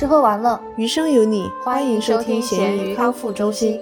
[0.00, 3.78] 吃喝玩乐，余生有你，欢迎收听咸鱼康复中心。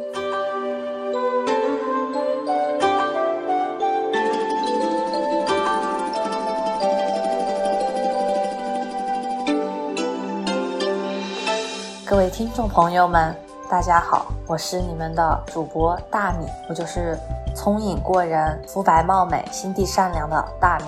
[12.04, 13.32] 各位听众朋友们，
[13.70, 17.16] 大家好，我是你们的主播大米，我就是
[17.54, 20.86] 聪颖过人、肤白貌美、心地善良的大米。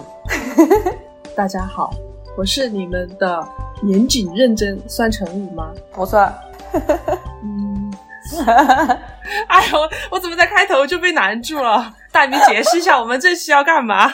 [1.37, 1.89] 大家好，
[2.37, 3.47] 我是你们的
[3.85, 5.73] 严谨认真，算成语吗？
[5.93, 6.33] 不算。
[7.43, 7.93] 嗯，
[9.49, 9.79] 哎呦，
[10.11, 11.95] 我怎么在开头就被难住了？
[12.13, 14.09] 大米解释一下，我们这期要干嘛？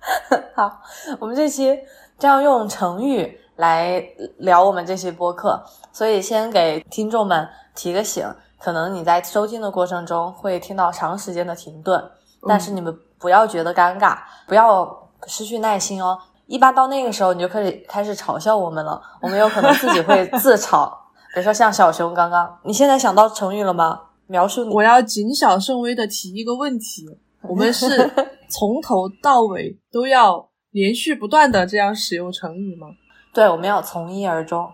[0.54, 0.80] 好，
[1.18, 1.78] 我们这期
[2.18, 4.02] 将用成语来
[4.38, 8.26] 聊我们这期播客，所以先给听众们提个醒，
[8.60, 12.02] 可能你在收听的过程中会听到长时间的停顿，
[12.46, 16.18] 但是你们不要觉得尴尬，不要失去耐心哦。
[16.48, 20.90] 一般到那个时候，你就可以开始嘲笑我们了，我们有可能自己会 自嘲。
[21.34, 24.00] 比如说像小熊刚刚，你现在想到成语了吗？
[24.26, 27.06] 描述你我要谨小慎微的提一个问题：
[27.42, 28.10] 我们是
[28.50, 32.88] 从头到尾都要连续不断的这样使用成语吗？
[33.34, 34.66] 对，我们要从一而终。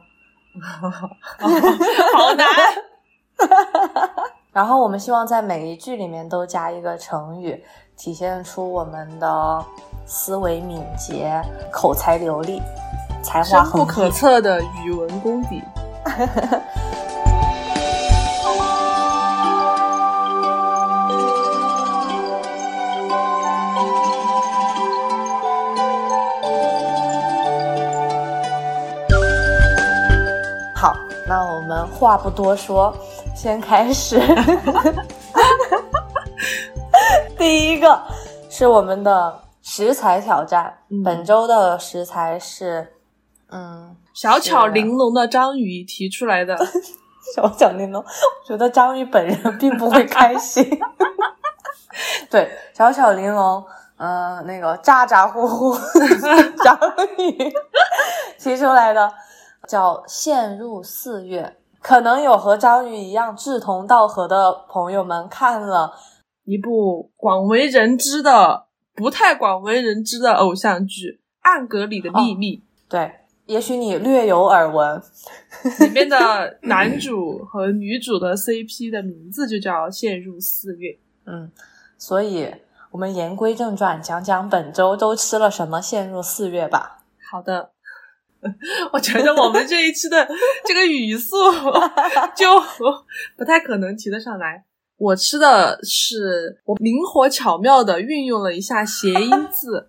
[2.15, 2.47] 好难。
[4.53, 7.61] 然后我们希望在每一句里面都加一个成语，
[7.97, 9.65] 体现出我们的
[10.07, 12.63] 思维敏捷、口才流利、
[13.23, 13.85] 才华深不。
[13.85, 15.63] 可测的语文功底。
[30.77, 30.95] 好，
[31.27, 32.95] 那我们话不多说，
[33.35, 34.21] 先开始。
[37.39, 37.99] 第一个
[38.51, 39.35] 是我们的
[39.77, 41.03] 食材挑战，嗯。
[41.03, 42.93] 本周的食材是，
[43.51, 46.57] 嗯，小巧玲珑的章鱼提出来的，
[47.35, 50.65] 小巧玲珑，我觉得章鱼本人并不会开心。
[52.31, 53.65] 对，小巧玲珑，
[53.97, 55.75] 嗯、那个咋咋呼呼
[56.63, 56.79] 章
[57.19, 57.53] 鱼
[58.39, 59.13] 提出来的
[59.67, 65.93] 叫“陷入四月”，可能有和章鱼一样志同道合的朋友们看了，
[66.45, 68.64] 一部广为人知的、
[68.95, 71.11] 不太广为人知的偶像剧
[71.41, 73.11] 《暗格里的秘密对，
[73.47, 75.03] 也许你略有耳闻。》
[75.87, 80.91] 里面的男主和女主的 CP 的名字就叫《陷入四月》。
[81.27, 81.51] 嗯，
[81.99, 82.55] 所以
[82.91, 87.03] 我们言归正传，讲讲本周都吃了什么，陷入四月吧。
[87.31, 87.73] 好的，
[88.93, 90.29] 我觉得我们这一期的
[90.65, 91.37] 这个语速
[92.37, 92.47] 就
[93.37, 94.65] 不太可能提得上来。
[94.97, 99.89] 我吃的是我灵活巧妙的运用了一下谐音 字，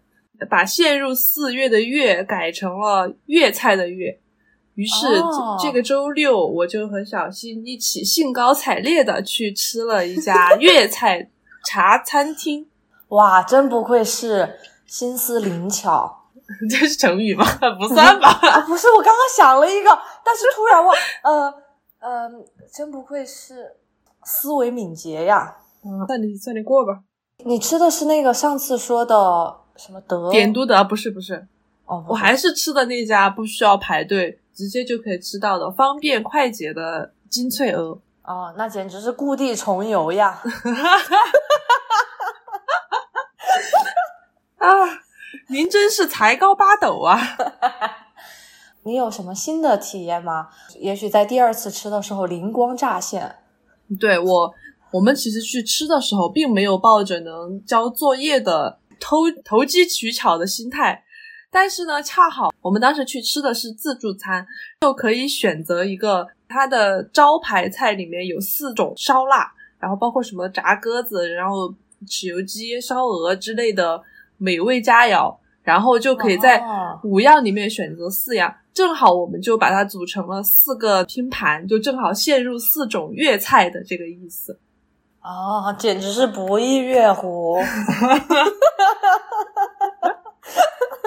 [0.49, 4.19] 把陷入四月的月改成了粤菜的粤。
[4.73, 11.29] 于是、哦这这个周六，我就和小新一起兴高采烈的去吃了一家粤菜
[11.65, 12.67] 茶餐厅。
[13.09, 16.23] 哇，真不愧是心思灵巧
[16.69, 17.45] 这是成语吗？
[17.79, 18.29] 不算吧。
[18.41, 18.61] 啊！
[18.67, 19.89] 不是，我刚刚想了一个，
[20.25, 20.93] 但是突然忘，
[21.23, 21.53] 呃
[21.99, 22.29] 呃，
[22.73, 23.77] 真不愧是
[24.25, 25.55] 思维敏捷呀。
[25.85, 26.99] 嗯，算你算你过吧。
[27.45, 31.47] 你吃的是那个上次说的什么德点都德不是不是，
[31.85, 37.99] 哦，我还是吃的那家不需要排队，直接就可以吃到的方便快捷的金脆鹅。
[38.23, 40.41] 哦，那简直是故地重游呀！
[44.57, 44.69] 啊，
[45.49, 47.19] 您真是才高八斗啊！
[48.81, 50.49] 你有什么新的体验吗？
[50.79, 53.35] 也许在第二次吃的时候灵光乍现。
[53.99, 54.53] 对我，
[54.91, 61.03] 我们其实去吃的时候，并没有抱着能交作业的偷投机取巧的心态，
[61.51, 64.45] 但是呢，恰好我们当时去吃的是自助餐，
[64.81, 71.73] 就可以选择一个它的招牌菜里面有四种烧腊，然后包括什么炸鸽子，然后
[72.07, 74.01] 豉油鸡、烧鹅之类的
[74.37, 76.99] 美味佳肴，然后就可以在哦。
[77.03, 84.59] 五样里面选择四样，正好我们就把它组成了四个拼盘，就正好陷入四种粤菜的这个意思。
[85.23, 87.57] 哦，简直是不亦乐乎！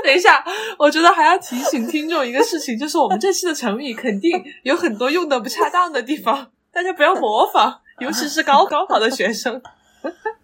[0.03, 0.43] 等一下，
[0.79, 9.61] 我觉得还要提醒听众一个事情，就是我们这期的成语肯定有很多用的不恰当的地方， 大家不要模仿， 尤其是高高考的学生。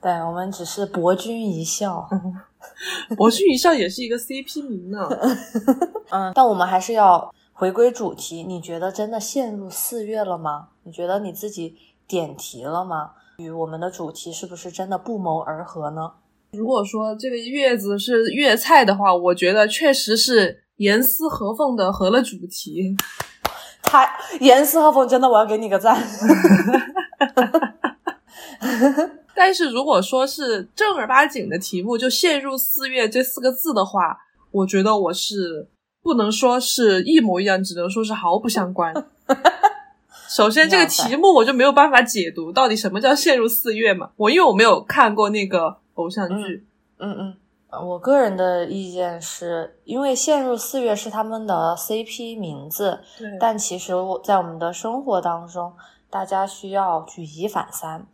[0.03, 2.07] 对我们只是博君一笑。
[3.17, 5.09] 博君一笑也是一个 CP 名呢。
[6.11, 8.43] 嗯，但我们还是要回归主题。
[8.43, 10.69] 你觉得真的陷入四月了吗？
[10.85, 11.77] 你觉得你自己
[12.07, 13.13] 点题了吗？
[13.39, 16.13] 与我们的主题是不是真的不谋而合呢？
[16.53, 22.97] 如果说这个月子是粤菜的话，我觉得确实是严丝合缝的合了主题。
[23.83, 24.09] 太
[24.41, 26.01] 严丝合缝，真的，我要给你个赞。
[29.35, 34.19] 但是如果说是正儿八经的题目，就“陷入四月”这四个字的话，
[34.51, 35.69] 我觉得我是
[36.03, 38.95] 不能说是一模一样，只能说是毫不相关。
[40.29, 44.11] 首先，这个题目我就没有办法解读到底什么叫“陷入四月”嘛？
[44.17, 46.67] 我因为我没有看过那个偶像剧。
[46.99, 47.37] 嗯嗯。
[47.83, 53.01] 我个人的意见是，因为陷入四月是他们的 CP 名字，
[53.41, 55.73] 但其实我在我们的生活当中，
[56.09, 58.07] 大家需要举一反三。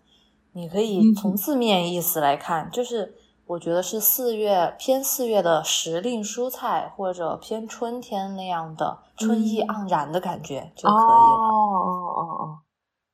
[0.52, 3.14] 你可以从字面意思来看，就是
[3.47, 11.49] 我觉得是四月偏四月的时令蔬菜，或者偏春天那样的春意盎然的感觉就可以了。
[11.49, 12.58] 哦哦哦哦，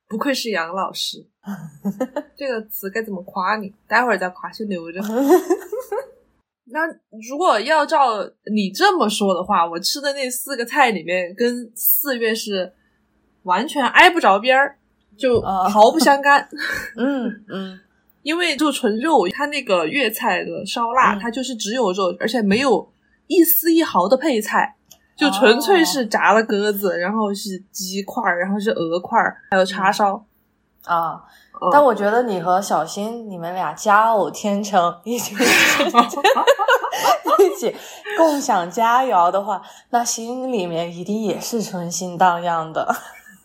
[0.07, 1.27] 不愧是杨老师，
[2.37, 3.73] 这个词该怎么夸你？
[3.87, 4.99] 待会儿再夸，先留着。
[6.69, 6.81] 那
[7.29, 8.17] 如果要照
[8.53, 12.73] 你这么说的话，我吃的那四个菜里面，跟四月是
[13.43, 14.77] 完全挨不着边儿，
[15.17, 16.47] 就毫不相干。
[16.97, 17.79] 嗯嗯，
[18.21, 22.89] 因为就纯肉，它那个粤菜的烧腊，它就是只有肉，而且没有
[23.27, 24.75] 一丝一毫的配菜，
[25.15, 29.19] 就纯粹是炸了鸽子，然后是鸡块，然后是鹅块，
[29.51, 30.23] 还有叉烧
[30.85, 31.23] 啊。
[31.71, 35.33] 但我觉得你和小新，你们俩佳偶天成，一起
[37.39, 37.75] 一起
[38.15, 39.59] 共享佳肴的话，
[39.89, 42.95] 那心里面一定也是春心荡漾的。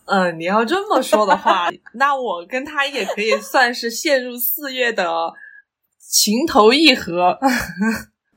[0.05, 5.33] 嗯，你要这么说的话， 那我跟他也可以算是陷入四月的
[5.99, 7.39] 情投意合，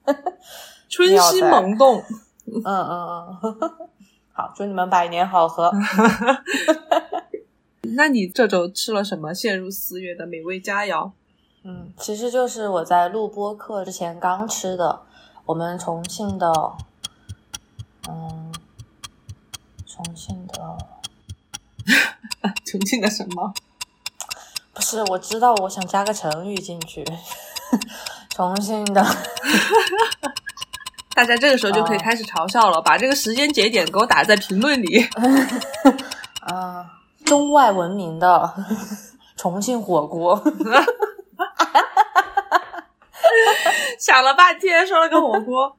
[0.88, 2.04] 春心萌动。
[2.48, 3.62] 嗯嗯嗯，
[4.32, 5.72] 好，祝你们百年好合。
[7.96, 9.34] 那你这周吃了什么？
[9.34, 11.12] 陷入四月的美味佳肴？
[11.64, 15.02] 嗯，其实就是我在录播课之前刚吃的，
[15.46, 16.52] 我们重庆的，
[18.08, 18.54] 嗯，
[19.88, 20.35] 重庆
[22.66, 23.54] 的，重庆的什么？
[24.74, 27.06] 不是，我知道，我想加个成语进去，
[28.30, 29.04] 重庆的。
[31.16, 35.08] 大家这个时候就可以开始嘲笑了，把这个时间节点给我打在评论里。
[36.42, 36.92] 啊。
[37.26, 38.54] 中外闻名的
[39.36, 40.40] 重庆火锅，
[44.00, 45.76] 想了半天说了个火锅，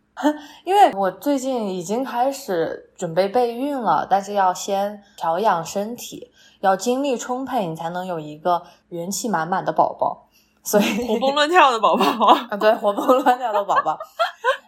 [0.64, 10.26] 因为我最近已经开始准备备孕了，但是要先调养身体，要精力充沛，你才能有一个元气满满的宝宝，
[10.62, 12.04] 所以 活蹦乱跳的宝宝
[12.50, 13.98] 啊，对，活蹦乱跳的宝宝。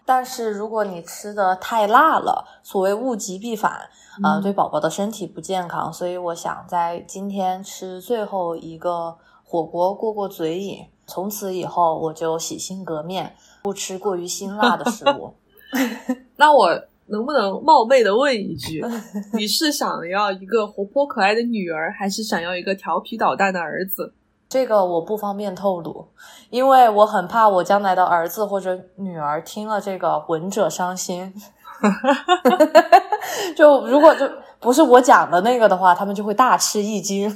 [0.05, 3.89] 但是如果你吃的太辣了，所谓物极必反。
[4.21, 15.35] 啊，对宝宝的身体不健康，所以我想在今天吃最后一个火锅过过嘴瘾，从此以后我就洗心革面，不吃过于辛辣的食物。
[16.35, 16.69] 那我
[17.11, 18.85] 能不能冒昧的问一句，
[19.35, 24.15] 你是想要一个活泼可爱的女儿，还是想要一个调皮捣蛋的儿子？
[24.49, 26.09] 这个我不方便透露，
[26.49, 31.35] 因为我很怕我将来的儿子或者女儿听了这个闻者伤心。
[33.55, 34.27] 就如果就
[34.59, 37.31] 不是我讲的那个的话，他们就会大吃一惊。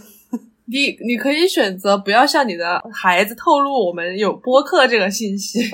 [0.64, 5.60] 你你可以选择不要向你的孩子透露我们有播客这个信息。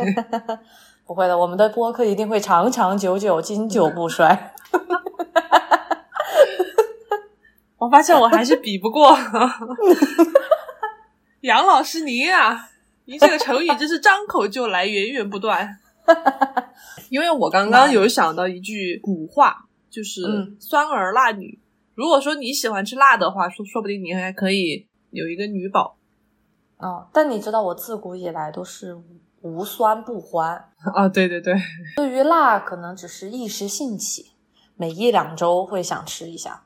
[1.08, 4.52] 不会的，我们的播客一定会长长久久、经久不衰。
[7.78, 9.16] 我发现我还是比不过
[11.40, 12.68] 杨老师您啊，
[13.06, 15.78] 您这个成语真是张口就来，源源不断。
[17.08, 20.20] 因为我刚刚有想到一句古话，就是
[20.60, 21.58] “酸儿辣女”。
[21.96, 25.96] 如果说你喜欢吃辣的话，说说不定你还可以有一个女宝。
[26.76, 28.94] 哦，但你知道我自古以来都是
[29.42, 30.56] 无酸不欢
[30.94, 31.08] 啊！
[31.08, 31.54] 对对对，
[31.96, 34.32] 对于辣可能只是一时兴起，
[34.76, 36.64] 每一两周会想吃一下，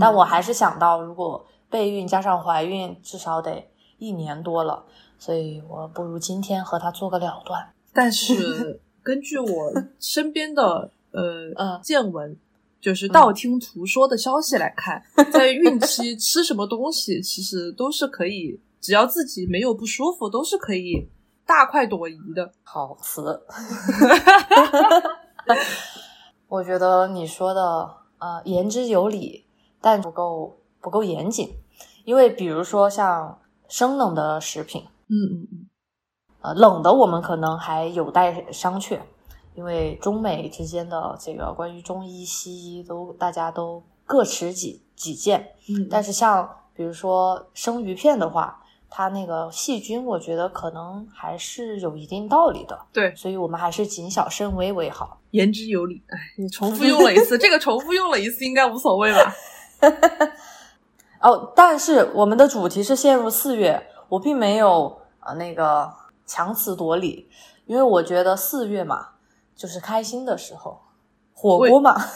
[0.00, 3.64] 但我还是想到，如果备孕加上怀孕，至少得
[3.98, 4.84] 一年多了，
[5.18, 7.72] 所以我不如今天和他做个了断。
[7.92, 8.80] 但是。
[9.04, 12.34] 根据我身边的呃见闻，
[12.80, 21.06] 就是道听途说的消息来看，在孕期吃什么东西，其实都是可以，只要自己没有不舒服，都是可以
[21.46, 22.52] 大快朵颐的。
[22.62, 23.44] 好词，
[26.48, 29.46] 我觉得你说的呃言之有理，
[29.80, 31.56] 但不够不够严谨，
[32.04, 35.68] 因为比如说像生冷的食品，嗯嗯嗯。
[36.40, 39.00] 呃，冷的我们可能还有待商榷，
[39.54, 45.54] 因为中美之间的这个关于中医西医都大家都各持己己见。
[45.68, 48.62] 嗯，但是像比如说生鱼片的话，
[48.96, 52.80] 它那个细菌，我觉得可能还是有一定道理的。
[52.92, 55.18] 对，所以我们还是谨小慎微为好。
[55.32, 59.34] 言之有理，哎，你重复用了一次，这个重复用了一次应该无所谓吧？
[61.18, 65.92] 哦，但是我们的主题是陷入四月，我并没有呃那个
[66.24, 67.28] 强词夺理，
[67.66, 69.08] 因为我觉得四月嘛，
[69.56, 70.80] 就是开心的时候，
[71.32, 71.96] 火锅嘛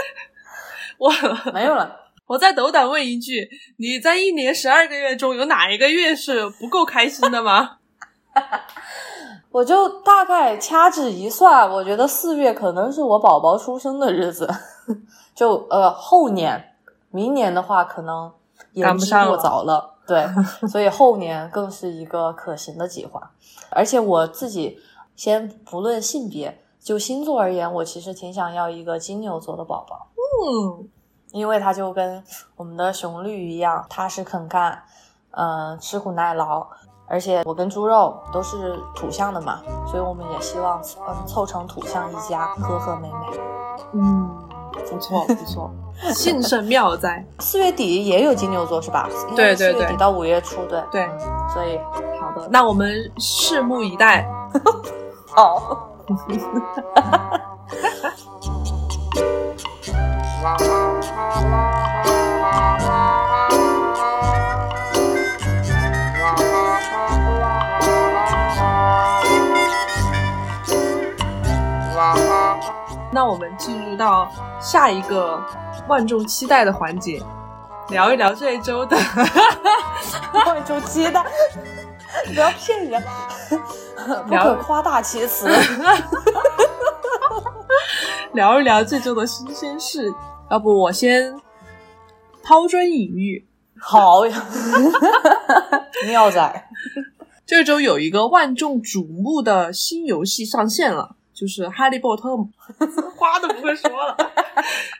[1.00, 1.10] 我
[1.54, 1.99] 没有了。
[2.30, 7.78] 我再斗胆问一句：你在一年十二个月中有哪一个月是不够开心的吗？
[9.50, 14.48] 我就大概掐指一算，我觉得四月可能是我宝宝出生的日子，
[15.34, 16.76] 就呃后年，
[17.10, 18.32] 明年的话可能
[18.74, 20.24] 言之过早了， 对，
[20.68, 23.32] 所以后年更是一个可行的计划。
[23.70, 24.78] 而且我自己
[25.16, 30.88] 先不论性别，就星座而言，我其实挺想要一个金牛座的宝宝，嗯，
[31.32, 32.22] 因为他就跟
[32.56, 34.82] 我们的雄绿一样，踏实肯干，
[35.32, 36.66] 嗯、吃苦耐劳。
[37.08, 43.40] 而且我跟猪肉都是土象的嘛，所以我们也希望嗯凑成土象一家，和和美美。
[43.94, 44.30] 嗯，
[44.72, 45.70] 不错不 错，
[46.14, 47.24] 幸甚妙哉。
[47.40, 49.08] 四月底也有金牛座是吧？
[49.34, 51.08] 对对对四月底到五月初，对对，
[51.52, 51.80] 所以
[52.20, 54.24] 好的，那我们拭目以待。
[55.36, 55.78] 哦，
[73.12, 75.38] 那我们进入到下一个
[75.88, 77.22] 万众期待的环节，
[77.88, 78.96] 聊一聊这一周的
[80.46, 81.24] 万众期待，
[82.32, 83.02] 不要骗人，
[84.26, 85.50] 不可夸大其词。
[88.32, 90.14] 聊一聊这周的新鲜事。
[90.50, 91.32] 要不我先
[92.42, 93.46] 抛砖引玉。
[93.78, 94.46] 好呀，
[96.06, 96.68] 妙仔，
[97.46, 102.30] 这周有一个万众瞩目的新游戏上线了，就是《哈利波特》，
[103.16, 104.16] 话都不会说了，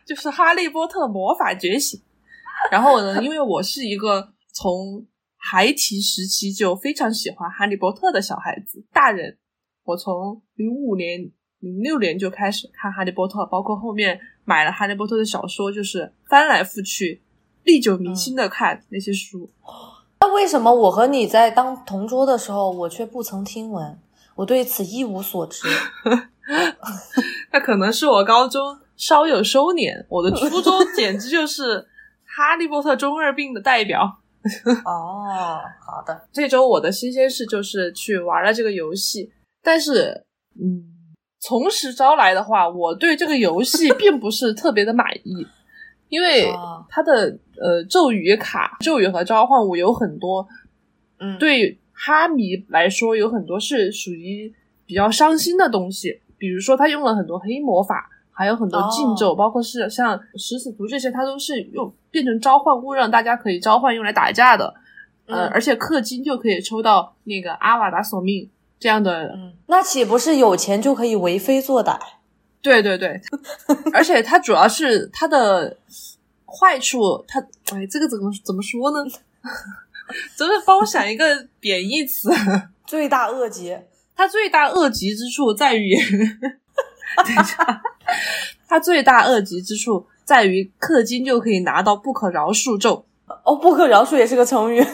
[0.07, 1.99] 就是《哈利波特魔法觉醒》。
[2.71, 5.05] 然后呢，因为我是一个从
[5.37, 9.37] 孩提时期就非常喜欢哈利波特的小孩子，大人，
[9.83, 11.29] 我从零五年、
[11.59, 17.23] 零六年就开始看哈利波特，包括后面买了哈利波特的小说，就是翻来覆去、
[17.65, 19.51] 历久弥新的看那些书。
[20.21, 23.99] 那为什么我和你在当同桌的时候，我却不曾听闻？
[24.35, 25.69] 我对此一无所知。
[27.53, 31.87] 那可能是我高中稍有收敛，我的初中简直就是
[32.25, 34.19] 哈利波特中二病的代表。
[34.87, 39.31] 哦，好的，这周我的新鲜事就是去玩了这个游戏，
[39.63, 40.25] 但是，
[40.59, 40.90] 嗯，
[41.41, 45.47] 从实招来的话，我对这个游戏 并不是特别的满意，
[46.09, 50.47] 因为哦它的呃咒语卡、咒语和召唤物有很多，
[51.19, 54.53] 嗯，，对哈迷来说有很多是属于
[54.87, 64.75] 比较伤心的东西，比如说他用了很多黑魔法，还有很多禁咒，哦包括是像食死徒这些，它都是用变成召唤物，让大家可以召唤用来打架的。
[65.27, 71.99] 呃，嗯而且氪金就可以抽到那个阿瓦达索命这样的，嗯，那岂不是有钱就可以为非作歹？
[72.63, 73.21] 对对对，
[73.93, 75.77] 而且它主要是它的
[76.47, 77.39] 坏处，它
[77.73, 78.99] 哎，这个怎么怎么说呢？
[80.37, 82.31] 真 的帮我想一个贬义词。
[82.87, 83.79] 罪大恶极。
[84.17, 85.95] 它最大恶极之处在于，
[87.17, 87.83] 等一下，
[88.69, 93.07] 它最大恶极之处在于氪金就可以拿到不可饶恕咒。
[93.45, 94.85] 哦，不可饶恕也是个成语。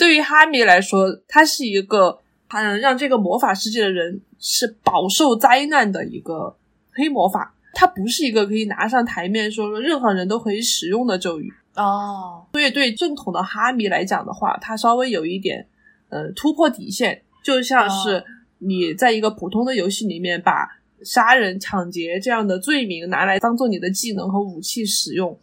[0.00, 6.56] 对于哈迷来说，它是一个嗯让这个魔法世界的人是饱受灾难的一个
[6.92, 7.54] 黑魔法。
[7.74, 11.52] 它不是一个可以拿上台面说说任何人都可以使用的咒语。
[11.76, 15.66] 哦，所以对正统的哈迷来讲的话，它稍微有一点
[16.08, 18.24] 呃突破底线，就像是哦
[18.58, 20.66] 你在一个普通的游戏里面把
[21.04, 25.38] 杀人、抢劫这样的罪名拿来当做你的技能和武器使用，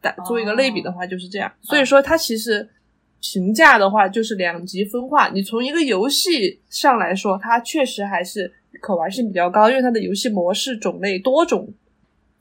[0.00, 1.52] 打做一个类比的话就是这样。
[1.60, 2.68] 所以说它其实
[3.32, 5.30] 评价的话就是两极分化。
[5.30, 8.52] 你从一个游戏上来说，它确实还是
[8.82, 11.72] 可玩性比较高，因为它的游戏模式种类多种、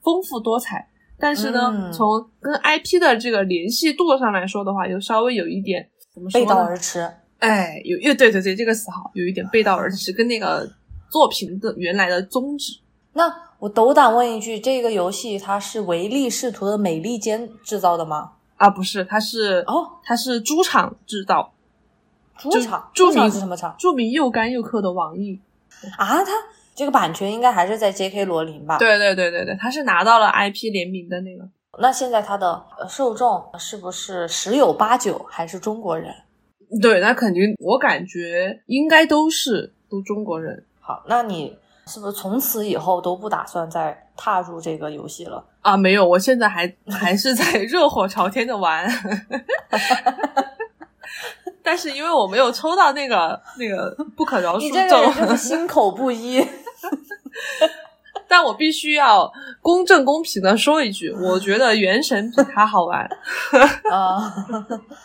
[0.01, 0.89] 丰富多彩。
[1.17, 6.45] 但是呢，嗯从跟 IP 的这个联系度上来说的话，又稍微有一点怎么说背？
[6.45, 7.09] 道而驰。
[7.39, 10.69] 哎，有，又对对对，这个词好，有一点背道而驰，跟那个
[11.09, 12.79] 作品的原来的宗旨。
[13.13, 18.31] 那我斗胆问一句，这个游戏它是唯利是图的美利坚制造的吗？
[18.63, 21.51] 啊，不是，它是哦，它是猪场制造，
[22.37, 25.37] 猪场，著猪场名是什么场著名又干又氪的网易。
[25.97, 26.23] 啊？
[26.23, 26.31] 它
[26.73, 28.23] 这个版权应该还是在 J.K.
[28.23, 28.77] 罗琳吧？。
[28.77, 31.45] 对对对对对，它是拿到了 IP 联名的那个。
[31.77, 36.15] 那现在它的呃受众是不是十有八九还是中国人？
[36.81, 40.65] 对，那肯定，我感觉应该都是都中国人。
[40.79, 45.43] 好，那你是不是从此以后都不打算再踏入这个游戏了？
[45.63, 48.87] 啊，没有，我现在还 还是在热火朝天的玩。
[51.63, 56.45] 但是因为我没有抽到那个那个不可饶恕咒，心 口不一。
[58.27, 63.07] 但我必须要公正公平的说一句，我觉得原神比它好玩。
[63.89, 64.33] 啊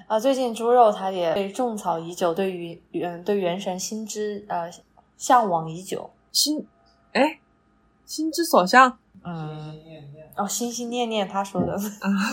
[0.08, 0.18] 啊！
[0.18, 4.70] 最近猪肉他也被种草已久，对于原对原神心之呃
[5.16, 6.10] 向往已久。
[6.32, 6.66] 心
[7.12, 7.38] 哎，
[8.04, 8.98] 心之所向。
[9.28, 9.74] 嗯。
[10.36, 11.76] 哦，心心念念，他说的。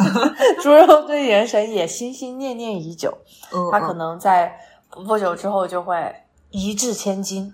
[0.61, 3.17] 猪肉对原神也心心念念已久。
[3.51, 4.55] 嗯他可能在
[4.89, 6.13] 不久之后就会
[6.51, 7.51] 一掷千金。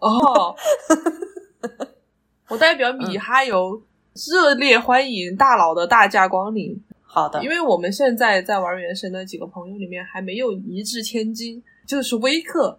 [0.00, 0.56] 哦。
[2.50, 3.80] 我代表米哈游
[4.30, 6.82] 热烈欢迎大佬的大驾光临。
[7.02, 12.76] 好的，因为我们现在在玩原神的几个朋友里面还没有一掷千金，就是微氪，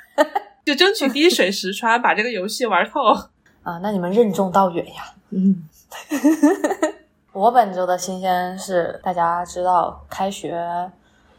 [0.64, 3.00] 就争取滴水石穿，把这个游戏玩透。
[3.62, 5.12] 啊，那你们任重道远呀。
[5.30, 5.68] 嗯。
[7.32, 10.56] 我本周的新鲜是，大家知道开学，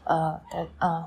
[0.04, 0.40] 呃，
[0.80, 1.04] 嗯，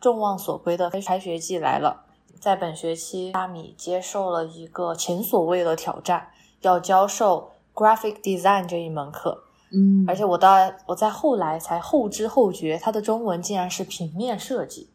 [0.00, 2.04] 众望所归的开学季来了。
[2.40, 6.28] 在本学期，大米接受了一个前所未的挑战，
[6.62, 9.44] 要教授 graphic design 这一门课。
[9.70, 14.90] 嗯，而且我到我在后来才后知后觉，它的中文竟然是平面设计。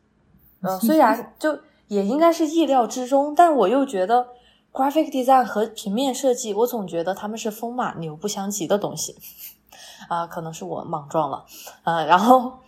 [0.62, 4.28] 嗯，虽然就也应该是意料之中，但我又觉得
[4.80, 9.18] graphic design 和平面设计，我总觉得他们是风马牛不相及的东西。
[10.08, 11.46] 啊，可能是我莽撞了。
[11.84, 12.60] 呃，然后，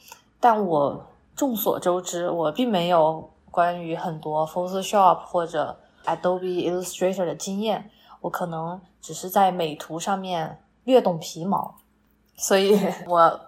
[0.42, 3.30] 但我众所周知，我并没有。
[3.52, 7.92] 关于很多 Photoshop 或者 Adobe Illustrator 的经验，
[8.22, 11.76] 我可能只是在美图上面略懂皮毛，
[12.38, 13.42] 所以我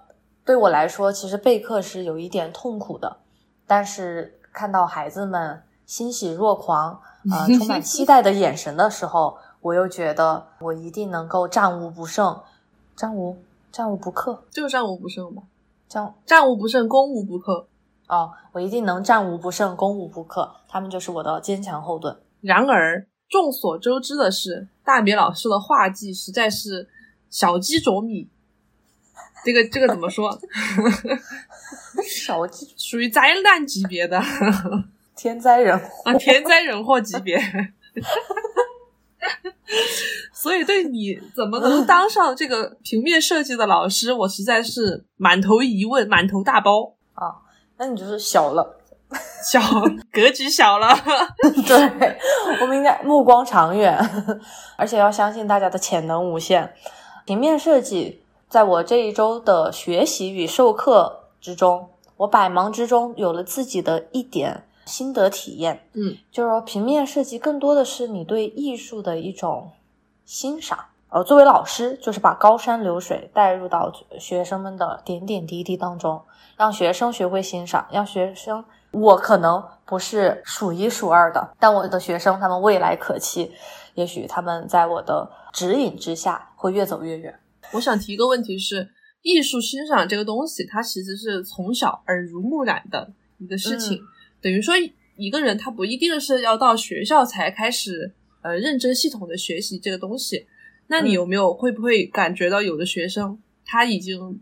[0.44, 3.16] 对我来说，其实备课是有一点痛苦的。
[3.66, 7.00] 但是看到孩子们欣喜若狂，
[7.32, 12.42] 啊， 充满期待的眼神的时候，我又觉得我一定能够战无不胜，
[12.96, 13.38] 战无
[13.72, 15.44] 战无不克，就战无不胜吧，
[15.88, 17.68] 战战无不胜，攻无不克。
[18.08, 22.16] 哦，我一定能战无不胜，攻无不克，他们就是我的坚强后盾。
[22.42, 26.90] 然而，众所周知的是，大米老师的画技实在是
[27.30, 28.30] 小鸡啄米。
[29.46, 30.38] 这个这个怎么说？
[32.06, 34.22] 小鸡属于灾难级别的，
[35.16, 37.40] 天灾人祸啊，天灾人祸级别。
[40.34, 47.36] 所以，对你怎么能当上这个平面设计的老师，我实在是满头疑问，满头大包啊。
[47.78, 48.78] 那你就是小了，
[49.44, 49.62] 小
[50.12, 50.94] 格局小了。
[51.66, 52.18] 对
[52.62, 53.98] 我们应该目光长远，
[54.78, 56.74] 而且要相信大家的潜能无限。
[57.26, 65.88] 平面设计在我这一周的学习与授课之中，我百忙之中有了自己的一点心得体验。
[65.94, 69.72] 嗯，就是说平面设计更多的是你对艺术的一种
[70.26, 70.86] 欣赏。
[71.10, 76.22] 呃，作为老师，就是把高山流水带入到学生们的点点滴滴当中。
[76.56, 83.52] 让学生学会欣赏，让学生，我可能不是数一数二的，但我的学生他们未来可期，
[83.96, 87.40] 也许他们在我的指引之下会越走越远。
[87.72, 88.88] 我想提一个问题是，
[89.24, 94.00] 艺术欣赏这个东西，它其实是从小耳濡目染的一个事情，
[94.44, 94.76] 等于说
[95.16, 100.46] 一个人他不一定是要到学校才开始呃认真系统的学习这个东西。
[100.86, 104.40] 那你有没有会不会感觉到有的学生他已经？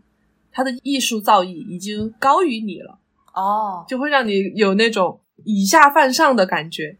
[0.54, 2.98] 他的艺术造诣已经高于你了
[3.32, 6.98] 哦，就会让你有那种以下犯上的感觉。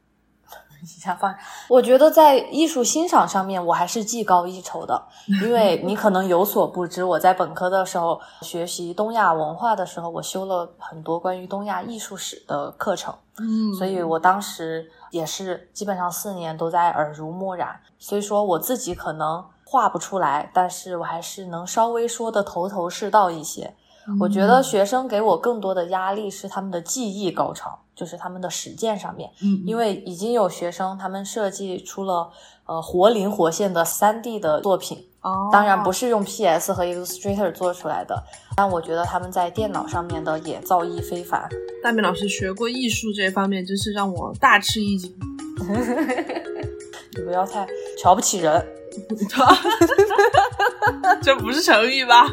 [0.85, 5.01] 以下犯，我觉得在艺术欣赏上面，我还是技高一筹的。
[5.42, 13.14] 因为你可能有所不知，我在本科的时候学习东亚文化的时候，我修了很多关于东亚艺术史的课程。
[13.38, 17.81] 嗯，所以我当时也是基本上四年都在耳濡目染。
[17.99, 19.45] 所以说我自己可能。
[19.64, 23.75] 画不出来，但是我还是能稍微说的头头是道一些。
[24.21, 29.31] 我觉得学生给我更多的压力是他们的技艺高超，就是他们的实践上面。
[29.43, 32.31] 嗯，因为已经有学生他们设计出了
[32.67, 38.21] 呃活灵活现的三 D 的作品，哦，当然不是用 PS 和 Illustrator 做出来的，
[38.57, 41.49] 但我觉得他们在电脑上面的也造诣非凡。
[41.83, 45.15] 大明老师学过艺术这方面，真是让我大吃一惊。
[47.15, 47.67] 你不要太
[48.03, 48.67] 瞧不起人。
[51.23, 52.27] 这不是成语吧？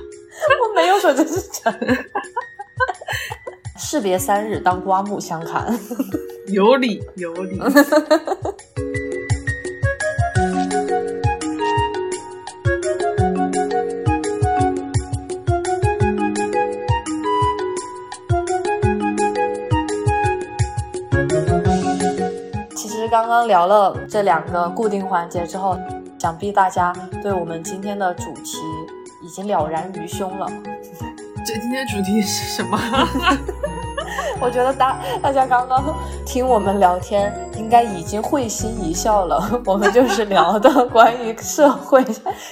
[0.62, 1.98] 我没有说这是成语。
[3.78, 5.78] 士别三日，当刮目相看。
[6.48, 7.60] 有 理有理。
[22.76, 25.78] 其实刚刚聊了这两个固定环节之后。
[26.22, 26.92] 想必大家
[27.24, 28.69] 对我们今天的主题已
[29.40, 30.46] 经了然于胸了。
[31.48, 32.78] 这今天主题是什么？
[34.42, 39.40] 我觉得大大家刚刚听我们聊天，应该已经会心一笑了。
[39.66, 42.04] 我们就是聊的关于社会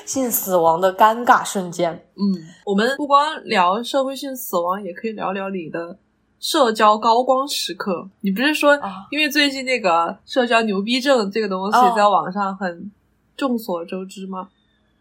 [0.05, 1.91] 性死亡的尴尬瞬间。
[2.15, 2.23] 嗯，
[2.65, 5.97] 我们不光聊社会性死亡，也可以聊聊你的
[6.39, 8.09] 社交高光时刻。
[8.21, 8.79] 你不是说，
[9.11, 12.89] 因为最近那个社交牛逼症这个东西在网上很
[13.35, 14.47] 众所周知吗？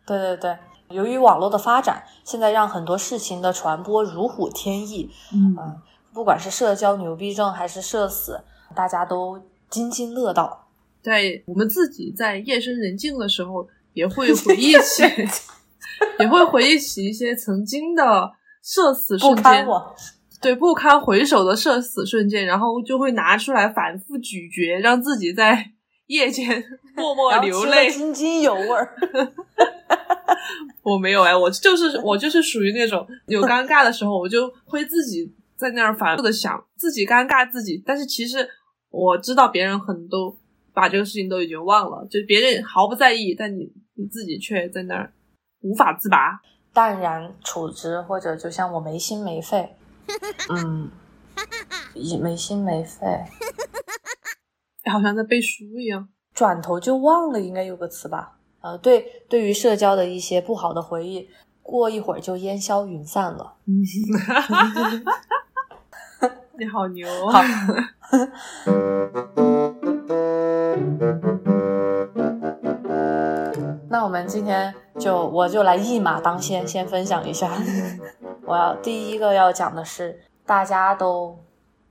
[0.06, 0.56] 对对对，
[0.90, 5.10] 由于网络的发展，现在让很多事情的传播如虎添翼。
[5.32, 5.56] 嗯。
[6.12, 8.40] 不管是社交牛逼症还是社死，
[8.74, 10.66] 大家都津津乐道。
[11.02, 15.02] 对我们自己在夜深人静的时候，也会回忆起，
[16.18, 19.66] 也会回忆起一些曾经的社死瞬间。
[20.40, 25.72] 对不堪回首的社死瞬间，然后就会拿出来反复咀嚼，让自己在
[26.06, 26.64] 夜间
[26.96, 28.96] 默默流泪，津津有味儿。
[30.86, 35.34] 我没有哎，我就是我就是属于那种有尴尬的时候，我就会自己。
[35.58, 38.46] 在那儿反复的想自己尴尬自己，但是其实
[38.90, 40.36] 我知道别人很多
[40.74, 45.10] 把这个事情都已经忘了，就别人毫不在意，但你你自己却在那儿
[45.62, 46.42] 无法自拔，
[46.74, 49.74] 淡然处之，或者就像我没心没肺，
[50.50, 50.90] 嗯，
[52.20, 53.06] 没心没肺，
[54.92, 58.35] 好像在背书一样，转头就忘了，应该有个词吧？
[58.66, 61.30] 呃，对，对于社交的一些不好的回忆，
[61.62, 63.54] 过一会儿就烟消云散了。
[66.58, 67.06] 你好牛！
[67.28, 67.40] 好，
[73.88, 77.48] 那我们今天就我就来一马当先，先分享一下。
[78.42, 81.38] 我要第一个要讲的是大家都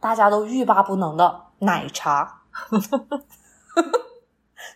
[0.01, 2.41] 大家都欲罢不能的奶茶，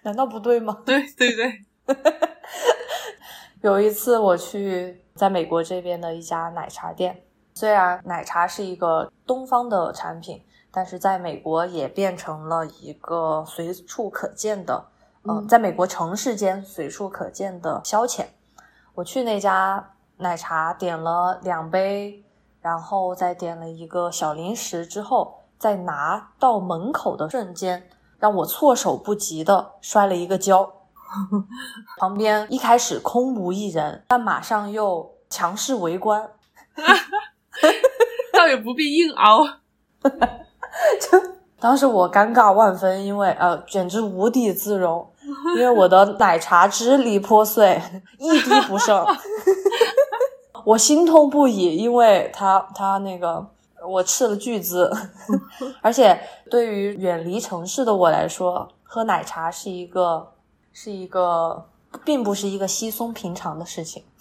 [0.04, 0.78] 难道不对吗？
[0.86, 1.66] 对对对。
[3.62, 7.24] 有一次我去在美国这边的一家奶茶店。
[7.54, 14.86] 虽然奶茶是一个东方的产品，但是在美国也变成了一个随处可见的，
[15.24, 18.28] 呃，在美国城市间随处可见的消遣。
[18.96, 22.24] 我去那家奶茶点了两杯，
[22.62, 30.72] 然后再点了一个小零食之后，在拿到门口的瞬间，让我措手不及的摔了一个跤。
[31.98, 36.30] 旁边一开始空无一人，但马上又强势围观。
[38.34, 39.44] 倒也不必硬熬，
[40.02, 41.22] 就
[41.60, 45.06] 当时我尴尬万分，因为呃，简直无地自容，
[45.58, 47.82] 因为我的奶茶支离破碎，
[48.18, 49.06] 一滴不剩，
[50.64, 53.46] 我心痛不已，因为他他那个
[53.86, 54.90] 我斥了巨资，
[55.82, 56.18] 而且
[56.50, 60.32] 对于远离城市的我来说，喝奶茶是一个
[60.72, 61.70] 是一个，
[62.04, 64.04] 并不是一个稀松平常的事情。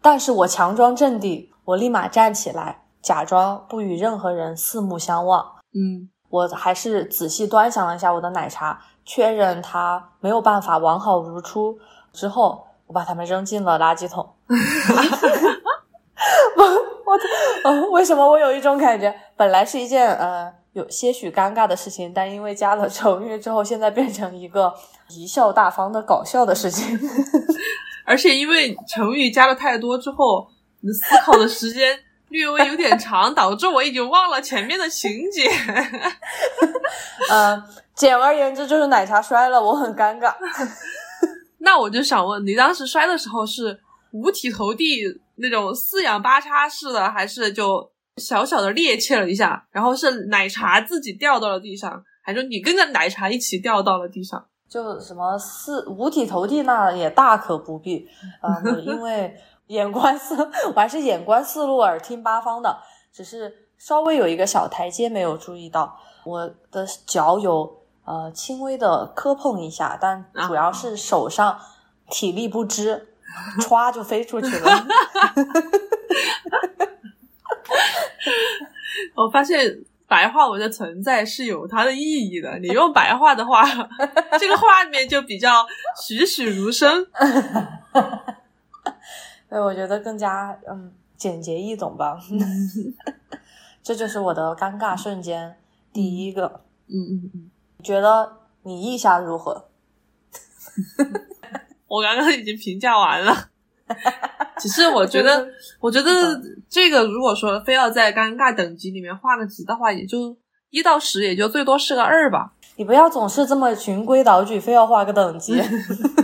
[0.00, 5.44] 但是我强装镇定，我立马站起来，假装不与任何人四目相望。
[5.74, 11.78] 嗯，我还是仔细端详了一下我的奶茶，确认它没有办法完好如初
[12.12, 14.28] 之后，我把它们扔进了垃圾桶。
[16.56, 17.18] 我我
[17.64, 24.72] 呃，为什么我有一种感觉，本来是一件呃有些许尴尬的事情，但因为加了成语之后，现在变成一个
[25.08, 26.98] 贻笑大方的搞笑的事情。
[28.04, 30.48] 而且因为成语加了太多之后，
[30.80, 31.98] 你的思考的时间
[32.30, 35.48] 略微有点长，导致我已经忘了前面的情节。
[37.30, 37.62] 嗯，
[37.94, 40.34] 简而言之就是奶茶摔了，我很尴尬。
[41.58, 43.78] 那我就想问，你当时摔的时候是
[44.12, 45.02] 五体投地
[45.36, 54.44] 那种四仰八叉式的，还是就小小的趔趄了一下，然后是奶茶自己掉到了地上，还是你跟着奶茶一起掉到了地上？
[54.68, 58.08] 就什么四五体投地，那也大可不必。
[58.40, 59.34] 嗯，因为
[59.66, 60.34] 眼观四，
[60.74, 62.78] 我还是眼观四路，耳听八方的。
[63.12, 71.58] 只是稍微有一个小台阶没有注意到，我的脚有呃轻微的磕碰一下，但主要是手上
[72.08, 73.08] 体力不支，
[73.60, 74.86] 歘就飞出去了。
[79.14, 79.84] 我发现。
[80.08, 82.58] 白话文的存在是有它的意义的。
[82.58, 83.62] 你用白话的话，
[84.38, 87.02] 这个画面就比较栩栩如生。
[89.48, 92.18] 对，我觉得更加嗯简洁易懂吧。
[93.82, 95.56] 这就是我的尴尬瞬间
[95.94, 96.60] 第一个。
[96.88, 97.50] 嗯嗯嗯，
[97.82, 99.70] 觉得你意下如何？
[101.88, 103.48] 我刚刚已经评价完了。
[104.58, 105.46] 其实我觉得，
[105.80, 110.36] 我觉得这个如果说非要在尴尬等级里面画个级的话，也就
[110.70, 112.52] 一到十，也就最多是个二吧。
[112.76, 115.60] 你不要总是这么循规蹈矩，非要画个等级。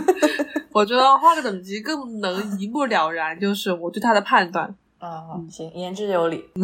[0.71, 4.73] 我觉得画个等级更能一目了然，就是我对他的判断。
[4.99, 6.45] 啊、行，言之有理。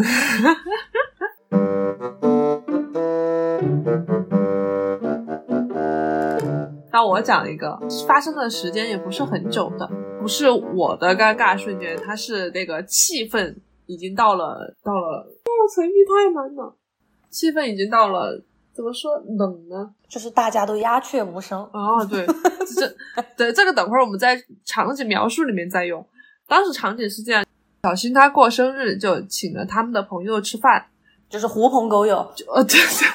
[6.92, 7.78] 那我讲一个
[8.08, 9.90] 发生的时间也不是很久的，
[10.26, 16.76] 不是我的尴尬瞬间，他是那个气氛已经到了到了，哦，成语太难了，
[17.30, 19.94] 气氛已经到了怎么说冷呢？
[20.10, 21.62] 就是大家都鸦雀无声。
[21.72, 22.92] 哦，对，这
[23.38, 26.04] 对这个等会儿我们在场景描述里面再用。
[26.48, 27.46] 当时场景是这样：
[27.84, 30.88] 小新他过生日，就请了他们的朋友吃饭，
[31.30, 33.08] 就是狐朋狗友，就呃对对，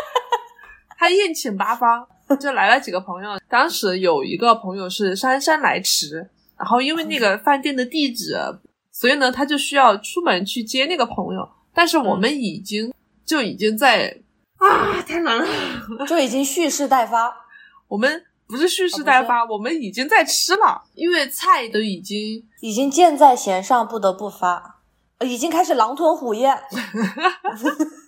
[0.96, 2.08] 他宴请八方，
[2.40, 3.38] 就来了几个朋友。
[3.48, 8.36] 当时有一个朋友是姗姗来迟，然后因为那个饭店的地址，
[8.90, 11.48] 所以呢他就需要出门去接那个朋友。
[11.74, 12.92] 但是我们已经、
[13.26, 14.16] 就已经在
[14.58, 15.46] 啊，太难了。
[16.06, 17.34] 就已经蓄势待发。
[17.88, 24.80] 我们不是蓄势待发，我们已经在吃了，因为菜都已经已经箭在弦上，不得不发，
[25.18, 26.56] 呃已经开始狼吞虎咽。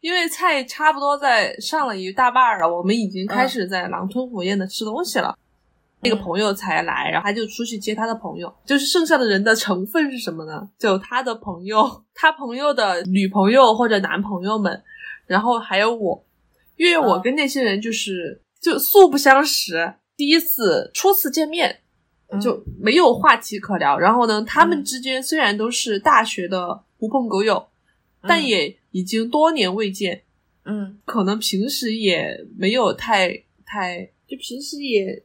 [0.00, 5.36] 因为菜差不多在上了一大半儿了，我们已经开始在狼吞虎咽的吃东西了。
[6.02, 10.66] 那个朋友才来，然后他就出去接他的朋友，就是剩下的人的成分是什么呢？
[10.78, 14.82] 就他的朋友，他朋友的女朋友或者男朋友们，
[15.26, 16.24] 然后还有我，
[16.76, 21.80] 因为我跟那些人就是、就素不相识，第一次初次见面，
[22.30, 22.40] 嗯。
[22.40, 23.98] 就没有话题可聊。
[23.98, 24.84] 然后呢，他们嗯。
[24.84, 27.68] 之间虽然都是大学的狐朋狗友，
[28.22, 30.22] 但嗯也已经多年未见，
[30.64, 35.24] 嗯可能平时也没有太太，就平时也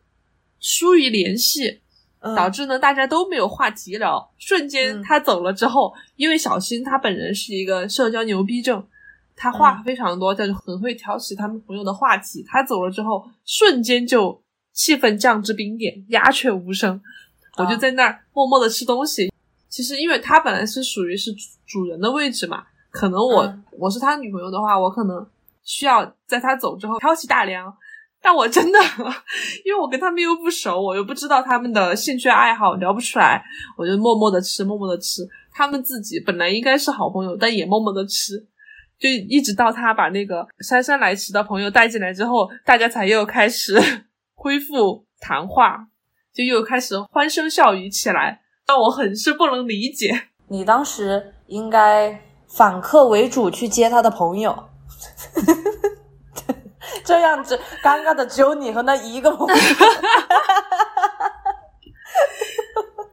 [0.59, 1.81] 疏于联系，
[2.19, 4.31] 嗯，导致呢大家都没有话题聊。
[4.37, 8.85] 瞬间嗯他走了之后，因为小新他本人是一个社交牛逼症，
[9.35, 12.43] 他话嗯非常多，但是很会挑起他们朋友的话题。
[12.47, 17.01] 他走了之后，瞬间就气氛降至冰点，鸦雀无声。
[17.57, 19.31] 我就啊在那儿默默的吃东西。
[19.69, 22.65] 其实因为他本来是属于是主主人的位置嘛，
[22.99, 25.25] 可能我、嗯我是他女朋友的话，我可能
[25.63, 27.71] 需要在他走之后挑起大梁。
[28.21, 28.79] 但我真的，
[29.63, 33.43] 因为我跟他们又不熟，我又不知道他们的兴趣爱好，聊不出来，
[33.77, 35.21] 我就默默的吃，默默的吃。
[35.51, 38.39] 他们自己本来应该是好朋友，但也默默的吃，
[38.97, 43.77] 就一直到他把那个姗姗来迟的朋友带进来之后，大家才又开始
[44.33, 45.87] 恢复谈话，
[46.33, 50.29] 就又开始欢声笑语起来，让我很是不能理解。
[50.47, 52.19] 你当时应该
[52.55, 54.57] 反客为主去接他的朋友，
[57.03, 59.53] 这样子尴尬的只有你和那一个朋友。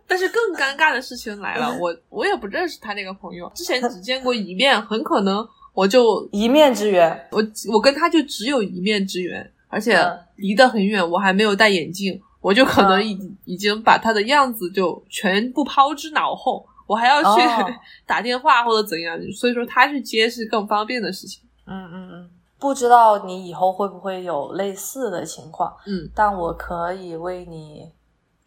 [0.07, 7.29] 但是更尴尬的事情来了， 我我也不认识他那个朋友，之前只见过一面，很可能我就一面之缘。
[7.33, 10.19] 我我跟他就只有一面之缘，而且嗯。
[10.37, 13.07] 离得很远，我还没有戴眼镜，我就可能嗯。
[13.09, 17.75] 已、已经把他的样子就全部抛之脑后，我还要去、哦。
[18.07, 21.43] 打电话或者怎样，所以说他去接是更方便的事情。
[21.67, 27.91] 嗯嗯嗯，不知道你以后会不会有类似的情况，嗯，但我可以为你，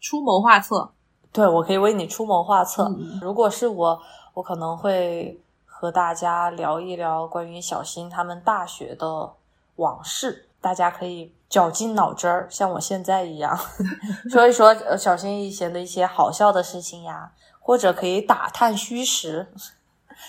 [0.00, 0.90] 出谋划策，
[1.32, 2.84] 对我可以为你出谋划策。
[2.84, 4.00] 嗯如果是我，
[4.34, 9.32] 我可能会和大家聊一聊关于小新他们大学的
[9.76, 13.58] 往事，大家可以绞尽脑汁儿，像我现在一样，
[14.30, 17.32] 说一说呃小新以前的一些好笑的事情呀，
[17.66, 19.48] 或者可以打探虚实，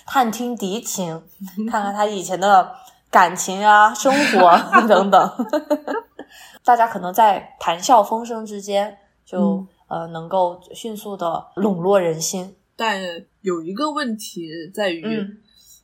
[0.08, 1.21] 探听敌情，
[1.69, 2.76] 看看他以前的
[3.12, 4.58] 感情啊、生活
[4.89, 5.47] 等等。
[6.65, 12.56] 大家可能在谈笑风生之间，就、嗯呃能够迅速的笼络人心。
[12.76, 13.00] 但
[13.41, 15.38] 有一个问题在于，嗯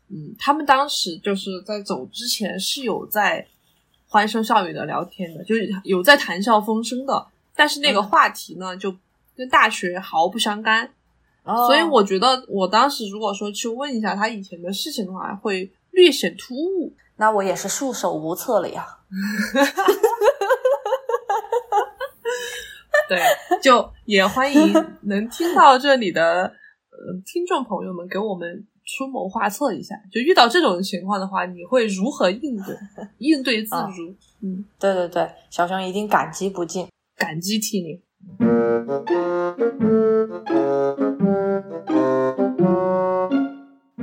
[0.09, 3.45] 嗯，他们当时就是在走之前是有在
[4.07, 8.95] 欢声笑语的聊天的，就是有在谈笑风生的，但是那个嗯话题呢，就
[9.37, 10.89] 跟大学毫不相干。
[11.43, 16.93] 哦所以我觉得，我当时如果说去问一下他以前的事情的话，会略显突兀。
[17.15, 18.86] 那我也是束手无策了呀。
[23.08, 23.21] 对，
[23.62, 26.51] 就也欢迎能听到这里的
[26.89, 29.93] 呃听众朋友们给我们出谋划策一下。
[30.12, 32.75] 就遇到这种情况的话，你会如何应对？
[33.19, 34.15] 应对自如。
[34.41, 36.88] 嗯，对对对，小熊一定感激不尽。
[37.15, 38.01] 感激涕零。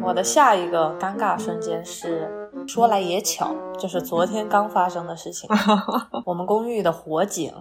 [0.02, 5.48] 我的下一个尴尬瞬间是，说来也巧，就是昨天刚发生的事情。
[6.26, 7.52] 我们公寓的火警，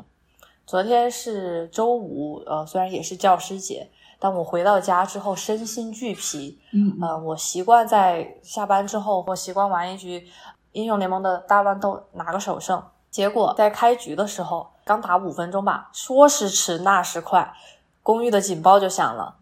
[0.65, 6.60] 昨天是周五，呃，虽然也是教师节，但我回到家之后身心俱疲。
[6.74, 10.26] 嗯呃，我习惯在下班之后或习惯玩一局
[10.72, 12.82] 英雄联盟的大乱斗拿个首胜。
[13.12, 17.54] 结果在开局的时候，刚打五分钟吧，说时迟那时快，
[18.02, 19.36] 公寓的警报就响了，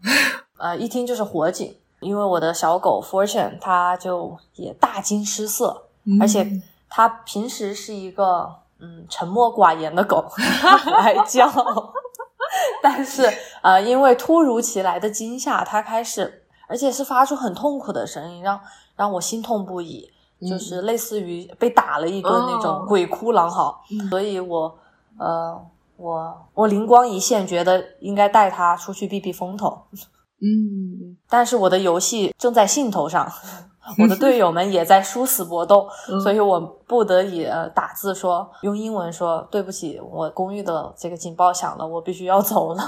[0.58, 1.74] 呃，一听就是火警。
[2.00, 5.84] 因为我的小狗 Fortune，它就也大惊失色，
[6.20, 6.46] 而且
[6.90, 10.30] 它平时是一个嗯沉默寡言的狗，
[10.60, 11.50] 它不爱叫。
[12.82, 13.26] 但是
[13.62, 18.60] 呃，因为突如其来的惊吓，它开始，而且是发出很痛苦的声音，让
[18.96, 20.12] 让我心痛不已。
[20.48, 24.78] 就是类似于被打了一顿那种鬼哭狼嚎，所以我
[25.18, 25.60] 呃
[25.96, 29.82] 我我灵光一现，觉得应该带他出去避避风头。
[30.40, 33.28] 嗯，但是我的游戏正在兴头上，
[33.98, 35.88] 我的队友们也在殊死搏斗，
[36.22, 42.82] 所以我不得已呃打字说，用英文说对不起，我公寓的这个警报响了，我必须要走了。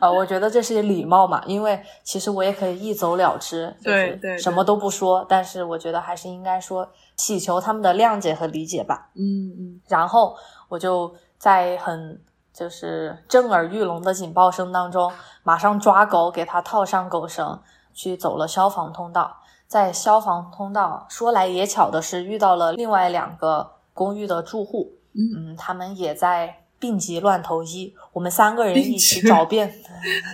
[0.00, 5.24] 啊， 我觉得这是礼貌嘛，因为其实我也可以一走了之，对对，什么都不说。
[5.28, 6.84] 但是我觉得还是应该说，
[7.18, 9.10] 祈求他们的谅解和理解吧。
[9.14, 9.80] 嗯嗯。
[9.88, 10.34] 然后
[10.70, 12.18] 我就在很
[12.54, 17.60] 就是震耳欲聋的警报声当中，马上抓狗，给它套上狗绳，
[17.92, 19.36] 去走了消防通道。
[19.66, 26.64] 在消防通道，说来也巧的是，遇到了另外两个公寓的住户，嗯，他们也在。
[26.80, 29.68] 病急乱投医，我们三个人一起找遍，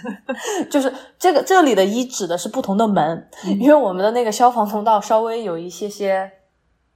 [0.70, 6.31] 就是这个这里的“医”指的是不同的门，因为我们的那个消防通道稍微有一些些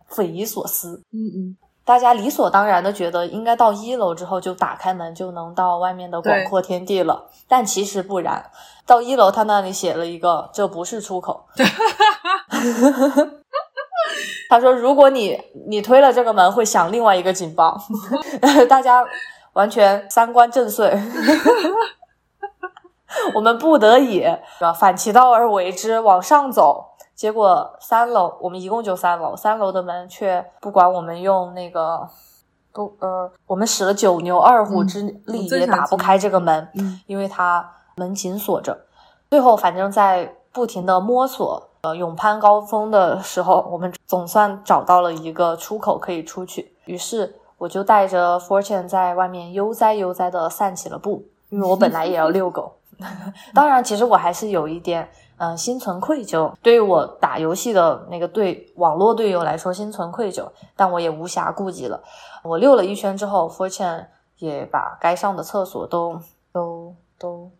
[0.08, 1.02] 匪夷所思。
[1.12, 8.50] 嗯嗯，大家理所当然的觉得应该到一楼之后就打开门就能到外面的广阔天地了，但其实不然。
[8.86, 11.44] 到一楼他那里写了一个“这不是出口”，
[14.48, 17.80] 他说如果你你推了这个门会响另外一个警报，
[18.68, 19.04] 大家。
[19.54, 20.96] 完全三观震碎，
[23.34, 24.24] 我们不得已
[24.78, 26.88] 反其道而为之，往上走。
[27.18, 32.09] 结果三楼，我们一共就三楼，三楼的门却不管我们用那个，
[32.70, 36.68] 不呃，我们使了九牛二虎之力也打不开这个门，
[37.09, 38.87] 因为它门紧锁着。
[39.28, 46.72] 最后，反正在不停的摸索，呃，勇攀高峰的时候，我们总算找到了一个出口可以出去。
[46.85, 47.35] 于是。
[47.59, 52.72] 我就带着 Fortune 在外面悠哉悠哉的散起了步，因为我本来也要遛狗。
[53.52, 56.53] 当然，其实我还是有一点，嗯，心存愧疚。
[56.62, 62.03] 对于我打游戏的那个队网络队友来说，心存愧疚，但我也无暇顾及了。
[62.42, 64.07] 我溜了一圈之后，Fortune
[64.38, 66.20] 也把该上的厕所都
[66.53, 67.51] 都都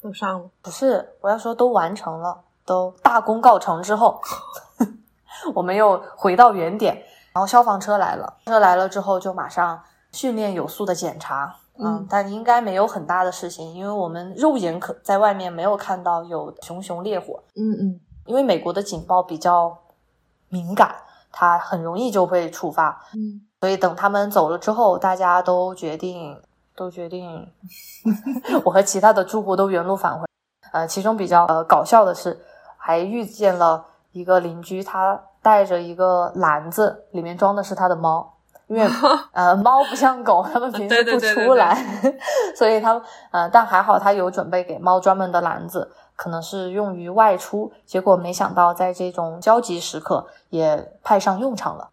[0.00, 0.50] 都上了。
[0.62, 4.20] 不是，我要说都完成了，都大功告成之后，
[5.54, 7.02] 我们又回到原点。
[7.34, 9.80] 然后消防车来了，车来了之后就马上
[10.12, 19.76] 训练有素的检查，嗯，但应该没有很大的事情，因为我们肉眼可在外面没有看到有熊熊烈火，嗯嗯，因为美国的警报比较
[20.48, 20.94] 敏感，
[21.30, 26.40] 它很容易就会触发，嗯，所以等他们走了之后，大家都决定
[26.76, 27.46] 都决定，
[28.64, 30.26] 我和其他的住户都原路返回，
[30.72, 32.38] 呃，其中比较呃搞笑的是，
[32.76, 35.20] 还遇见了一个邻居，他。
[35.40, 38.37] 带着一个篮子，里面装的是他的猫，
[38.68, 38.86] 因为
[39.32, 41.74] 呃猫不像狗，它们平时不出来，
[42.54, 51.88] 所以它呃但还好它有准备给猫专门的篮子，可能是用于外出，结果没想到在这种焦急时刻也派上用场了。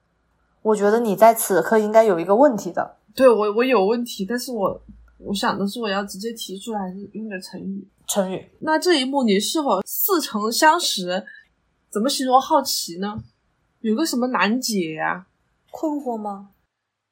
[0.62, 4.82] 我觉得你在此刻应该有一个问题的，对我我有问题，但是我
[5.20, 8.52] 我想的是我要直接提出来还是用的成语，成语。
[8.60, 11.26] 那这一幕你是否似曾相识？
[11.90, 13.18] 怎么形容好奇呢？
[13.80, 15.28] 有个什么难解呀？
[15.72, 16.50] 困惑吗？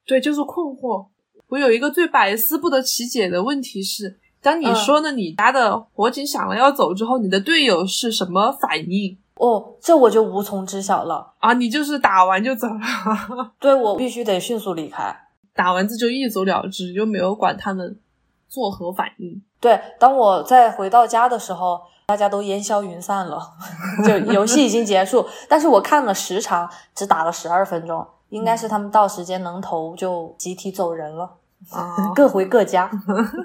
[0.06, 1.08] 对，就是困惑。
[1.48, 9.18] 我有一个最百思不得其解的问题是：当你说呢，你家的火警响了要走之后，你的队友是什么反应？
[9.36, 11.54] 哦，这我就无从知晓了啊！
[11.54, 13.52] 你就是打完就走了？
[13.60, 15.16] 对，我必须得迅速离开，
[15.54, 18.00] 打完字就一走了之，就没有管他们
[18.48, 19.42] 作何反应。
[19.60, 21.80] 对，当我再回到家的时候。
[22.06, 23.40] 大家都烟消云散了，
[24.06, 25.26] 就游戏已经结束。
[25.48, 31.38] 但是我看了时长，只打了十二分钟，应该是他们到时间能投就集体走人了，
[32.16, 32.90] 各回各家。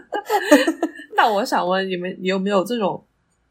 [1.15, 3.05] 那我想问你们，你有没有这种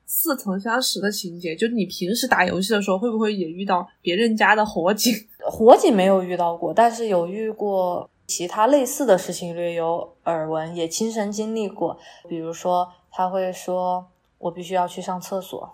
[0.06, 1.56] 似曾相识的情节？
[1.56, 5.14] 就你平时打游戏的时候，会不会也遇到别人家的火警？
[5.46, 11.98] 火警没有遇到过，但是有遇过其他类似的事情，略有耳闻，也亲身经历过。
[12.28, 14.08] 比如说，他会说。
[14.40, 15.68] 我必须要去上厕所，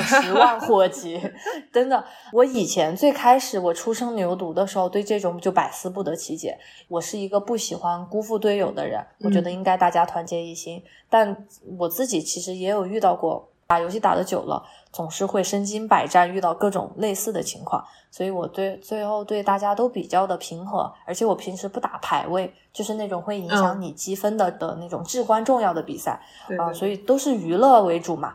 [0.00, 1.20] 十万火急，
[1.72, 2.04] 真的。
[2.32, 6.58] 我以前最开始我初生牛犊的时候，对这种就百思不得其解。
[6.88, 10.82] 我是一个不喜欢辜负队友的人，我觉得应该大家团结一心。
[11.08, 11.46] 但
[11.78, 26.20] 我自己其实也有遇到过，打游戏打的久了，总是会身经百战，遇到各种类似的情况，所以我对最后对大家都比较的平和，而且我平时不打排位，就是那种会影响你积分的的那种至关重要的比赛
[26.58, 28.34] 啊，所以都是娱乐为主嘛，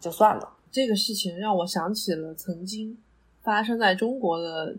[0.00, 0.48] 就算了。
[0.70, 2.96] 这个事情让我想起了曾经
[3.42, 4.76] 发生在中国的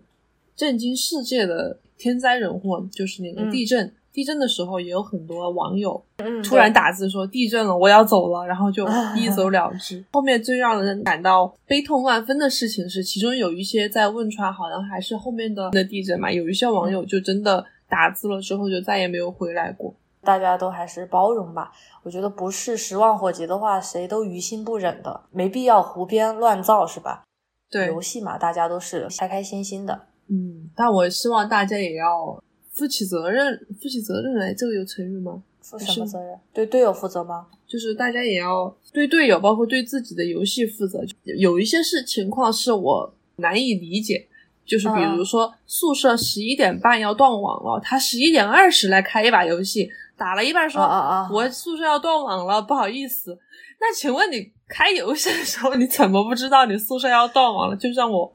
[0.55, 3.91] 震惊世界的天灾人祸，就是那个地震。
[4.11, 6.03] 地震的时候，也有很多网友
[6.43, 10.03] 突然打字说地震了，我要走了，然后就一走了之。
[10.11, 19.93] 后面最让人感到悲痛万分的事情是，其中有一些在汶川，好像还是后面的的地震嘛，有一些网友就真的打字了之后就再也没有回来过。
[20.21, 21.71] 大家都还是包容吧，
[22.03, 27.23] 我觉得不是十万火急的话，谁都于心不忍的，没必要胡编乱造，是吧？
[27.69, 30.07] 对，游戏嘛，大家都是开开心心的。
[30.27, 32.41] 嗯，但我希望大家也要。
[32.71, 35.43] 负起责任，负起责任来，这个有成语吗？
[35.59, 36.39] 负什么责任？
[36.53, 37.47] 对队友负责吗？
[37.67, 41.03] 就是大家也要对队友，包括对自己的游戏负责。
[41.37, 44.25] 有一些是情况是我难以理解，
[44.65, 53.39] 就是比如说宿舍十一点半要断网了，他十一点二十来开一把游戏，打了一半说：“啊我宿舍要断网了，不好意思。”
[53.81, 57.75] 那请问你开游戏的时候，你怎么不知道你宿舍要断网了？
[57.77, 58.31] 就让我，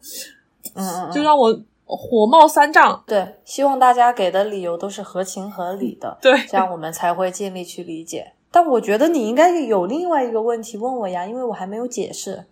[0.74, 1.60] 嗯，就让我。
[1.86, 8.32] 火冒三丈，对，希望大家给的理由都是合情合理的，对，这样我们才会尽力去理解。
[8.50, 12.46] 但我觉得你应该有另外一个问题问我呀，因为我还没有解释。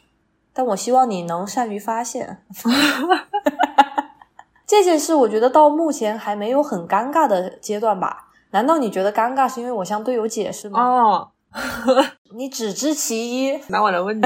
[0.53, 2.45] 但我希望你能善于发现
[4.69, 5.15] 这件事。
[5.15, 8.32] 我觉得到目前还没有很尴尬的阶段吧？
[8.53, 10.81] 难道你觉得尴尬是因为我向队友解释吗？
[10.81, 11.29] 哦，
[12.37, 14.23] 你只知其一，那我来问你。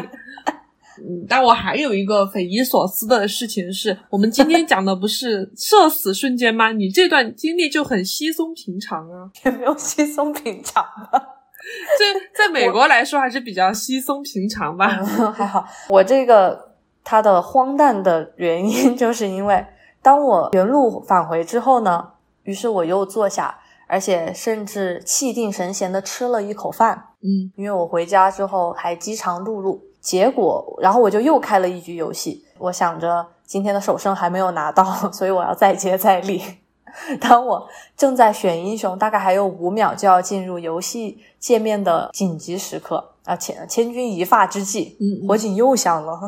[0.98, 6.72] 嗯，但我还有一个匪夷所思的事情是，我们今天讲的不是社死瞬间吗？
[6.72, 11.22] 你这段经历就很稀松平常啊，也没有稀松平常吧？
[11.98, 12.04] 这
[12.34, 14.88] 在美国来说还是比较稀松平常吧？
[15.36, 16.72] 还好，我这个
[17.04, 19.66] 它的荒诞的原因，就是因为
[20.00, 22.08] 当我原路返回之后呢，
[22.44, 27.10] 于是我又坐下，而且甚至气定神闲的吃了一口饭。
[27.22, 29.78] 嗯，因为我回家之后还饥肠辘辘。
[30.00, 32.44] 结果，然后我就又开了一局游戏。
[32.58, 36.40] 我想着今天的首胜还没有拿到， 所以我要再接再厉。
[37.20, 46.12] 当我正在选英雄，大概还有五秒就要进入游戏界面的紧急时刻啊，千千钧一发之际，火警又响了。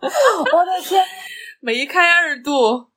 [0.00, 1.04] 我的天，
[1.60, 2.87] 梅开二度。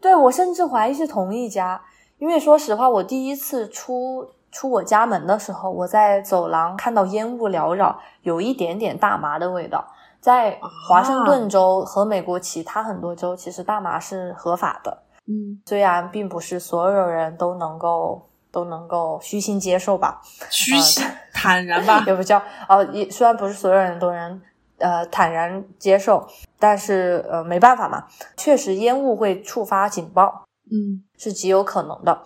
[0.00, 1.80] 对我甚至怀疑是同一家，
[2.18, 4.28] 因为说实话，我第一次出。
[4.50, 9.86] 出我家门的时候，我在走廊看到烟雾缭绕，有一点点大麻的味道。
[10.22, 15.02] 在华盛顿州和美国其他很多州，其实大麻是合法的。
[15.26, 22.40] 嗯，虽然并不是所有人都能够都能够虚心接受吧，虚心坦然吧， 也不叫
[22.70, 24.40] 呃，也虽然不是所有人都能
[24.78, 26.26] 呃坦然接受，
[26.58, 28.04] 但是呃没办法嘛，
[28.36, 32.22] 确实烟雾会触发警报，嗯，是极有可能的。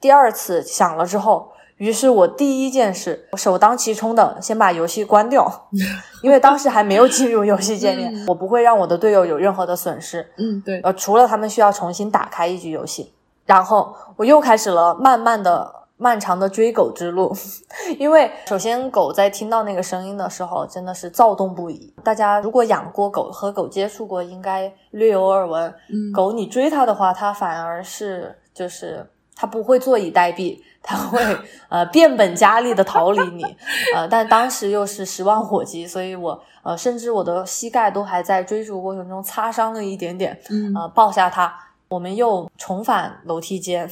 [0.00, 1.52] 第二次响了之后。
[1.78, 5.68] 于是我第一件事，我首当其冲的先把游戏关掉，
[6.24, 10.28] 因为当时还没有进入游戏界面，我不会让我的队友有任何的损失。
[10.38, 10.80] 嗯，对。
[10.80, 13.14] 呃，除了他们需要重新打开一局游戏，
[13.46, 17.30] 然后我又开始了慢慢的、漫长的追狗之路。
[17.98, 21.92] 因为首先狗在听到那个声音的时候，真的是躁动不已。
[22.02, 25.74] 大家如果养过狗和狗接触过，应该略有耳闻。
[25.90, 30.58] 嗯，狗你追它的话，它反而是就是它不会坐以待毙。
[30.80, 31.20] 它会
[31.68, 33.44] 呃变本加厉的逃离你，
[33.94, 41.52] 呃，但当时又是十万火急，所以我呃甚至我的膝盖都还在追逐过程中擦伤了一点点，嗯，呃抱下它，
[41.88, 43.90] 我们又重返楼梯间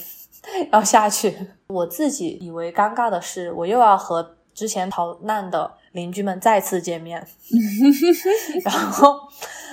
[0.73, 1.37] 要下去。
[1.69, 7.27] 我自己以为尴尬的是，我又要和之前逃难的邻居们再次见面，
[8.65, 9.19] 然后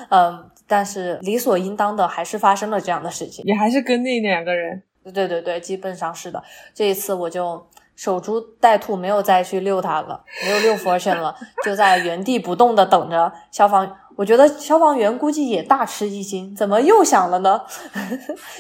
[0.10, 4.82] 嗯，但是理所应当的还是发生了这样的事情，你还是跟那两个人。
[5.14, 6.42] 对对对，基本上是的。
[6.74, 7.66] 这一次我就
[7.96, 13.98] 守株待兔，没有再去遛它了，没有遛 fortune 了， 就在原地不动的等着消防。
[14.16, 17.62] 我觉得消防员估计也大吃一惊，怎么又响了呢？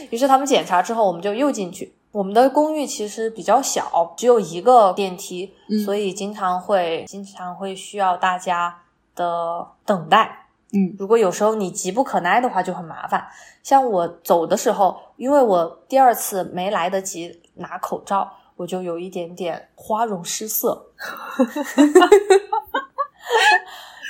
[0.09, 1.95] 于是他们检查之后，我们就又进去。
[2.13, 5.51] 我们的公寓其实比较小，只有一个电梯，
[5.83, 8.83] 所以经常会经常会需要大家
[9.15, 10.45] 的等待。
[10.73, 13.27] 嗯，如果有时候你急不可耐的话，就很麻烦。
[13.63, 20.91] 像我走的时候，因为我第二次没来得及拿口罩，我就有一点点花容失色。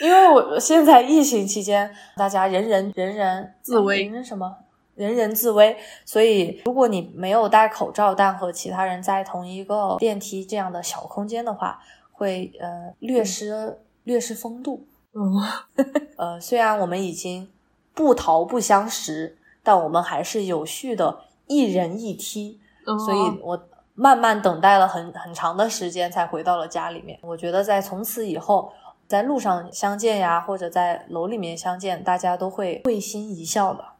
[0.01, 4.57] 因为我现在疫情期间，大家人人人人自危，人人什么？
[4.95, 5.77] 人人自危。
[6.05, 11.79] 所以，如果你没有戴口罩，但和其他人在同一个电梯这样的小空间的话，
[12.11, 13.79] 会呃略失。
[14.05, 14.85] 略失风度。
[15.13, 15.41] 嗯，
[16.19, 17.49] 呃，虽然我们已经
[17.93, 22.59] 不逃不相识，但我们还是有序的一人一梯，
[23.05, 23.57] 所以我
[23.93, 27.17] 慢慢等待了很很长的时间才回到了家里面。
[27.21, 28.73] 我觉得在从此以后，
[29.07, 33.92] 在路上相见呀，或者在楼里面相见，大家都会会心一笑的。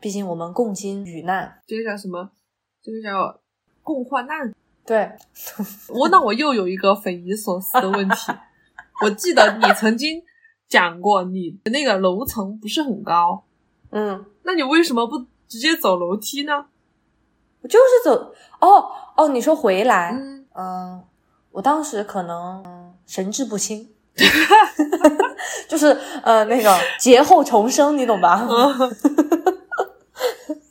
[0.00, 2.30] 毕竟我们共经雨难，这个叫什么？
[2.82, 3.40] 这个叫
[3.82, 4.54] 共患难。
[4.84, 5.10] 对，
[5.88, 8.32] 我那我又有一个匪夷所思的问题，
[9.02, 10.22] 我记得你曾经。
[10.68, 13.44] 讲过，你那个楼层不是很高，
[13.92, 15.16] 嗯，那你为什么不
[15.46, 16.66] 直接走楼梯呢？
[17.60, 20.12] 我就是走，哦哦，你说回来，
[20.56, 21.00] 嗯，
[21.52, 23.88] 我当时可能神志不清，
[25.70, 28.44] 就是呃那个劫后重生，你懂吧？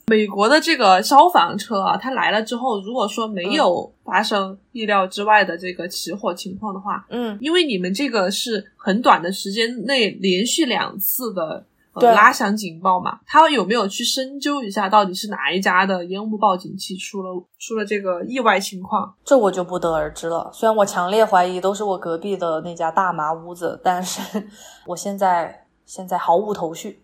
[0.08, 19.12] 美国的这个消防车啊，它来了之后，如果说没有发生意料之外的这个起火情况的话，嗯，因为你们这个是很短的时间内连续两次的拉响警报嘛，他有没有去深究一下到底是哪一家的烟雾报警器出了出了这个意外情况？
[19.24, 20.48] 这我就不得而知了。
[20.52, 24.20] 虽然我强烈怀疑都是我隔壁的那家大麻屋子，但是
[24.86, 27.00] 我现在现在毫无头绪。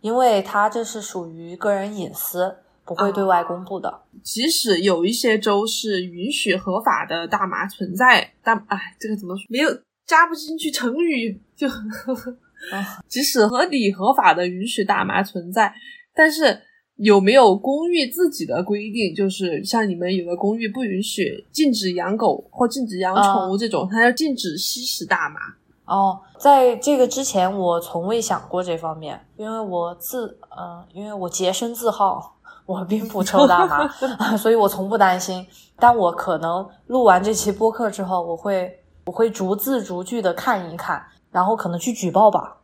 [0.00, 4.02] 因为它这是属于个人隐私，不会对外公布的。
[4.22, 9.44] 即使有一些州是允许合法的大麻存在，但哎，这个怎么说？
[9.48, 9.70] 没有
[10.06, 11.66] 加不进去成语，就
[13.08, 15.74] 即使合理合法的允许大麻存在，
[16.14, 16.60] 但是
[16.96, 19.14] 有没有公寓自己的规定？
[19.14, 25.40] 就是像你们有的公寓不允许禁止养狗或禁止养宠物这种，它要禁止吸食大麻。
[25.84, 33.88] 哦，在这个之前，我从未想过这方面，因为我自嗯，因为我洁身自好，我并不抽大麻，
[34.38, 35.46] 所以我从不担心。
[35.76, 42.58] 但我可能录完这期播客之后，我会我会逐字逐句的看一看，然后可能去举报吧。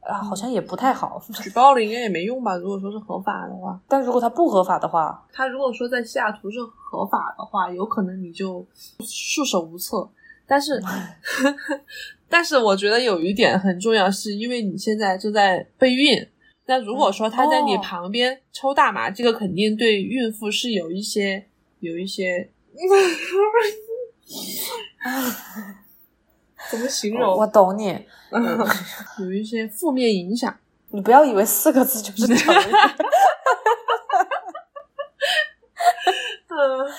[0.00, 2.56] 啊，好像也不太好，举报了应该也没用吧？
[2.56, 8.64] 如果说是合法的话，但如果他不合法的话，他如果说在西雅图是合法的话，有可能你就
[9.00, 10.08] 束手无策。
[10.46, 10.82] 但是，
[12.30, 16.26] 但是我觉得有一点很重要，是因为你现在正在备孕。
[16.66, 21.44] 那如果说他在你旁边抽大麻，这个肯定对孕妇是有一些
[21.80, 22.48] 有一些，
[26.70, 27.36] 怎么形容？
[27.36, 27.98] 我懂你，
[29.18, 30.56] 有一些负面影响。
[30.92, 32.54] 你不要以为四个字就是成
[36.68, 36.90] 语。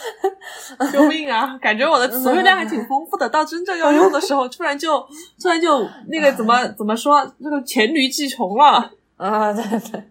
[0.92, 1.58] 救命啊！
[1.62, 5.00] 感觉我的词汇量还挺丰富的，到真正要用的时候，突然就
[5.42, 9.52] 突然就那个怎么怎么说，那个黔驴技穷了啊！
[9.54, 10.04] 对对，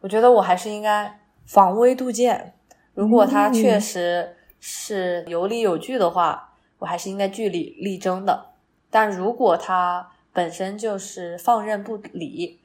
[0.00, 2.54] 我觉得我还是应该防微杜渐。
[2.94, 8.46] 如果他确实是有理有据的话，我还是应该据理力争的。
[8.90, 12.60] 但如果他本身就是放任不理，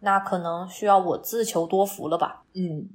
[0.00, 2.42] 那可能需要我自求多福了吧？
[2.54, 2.88] 嗯。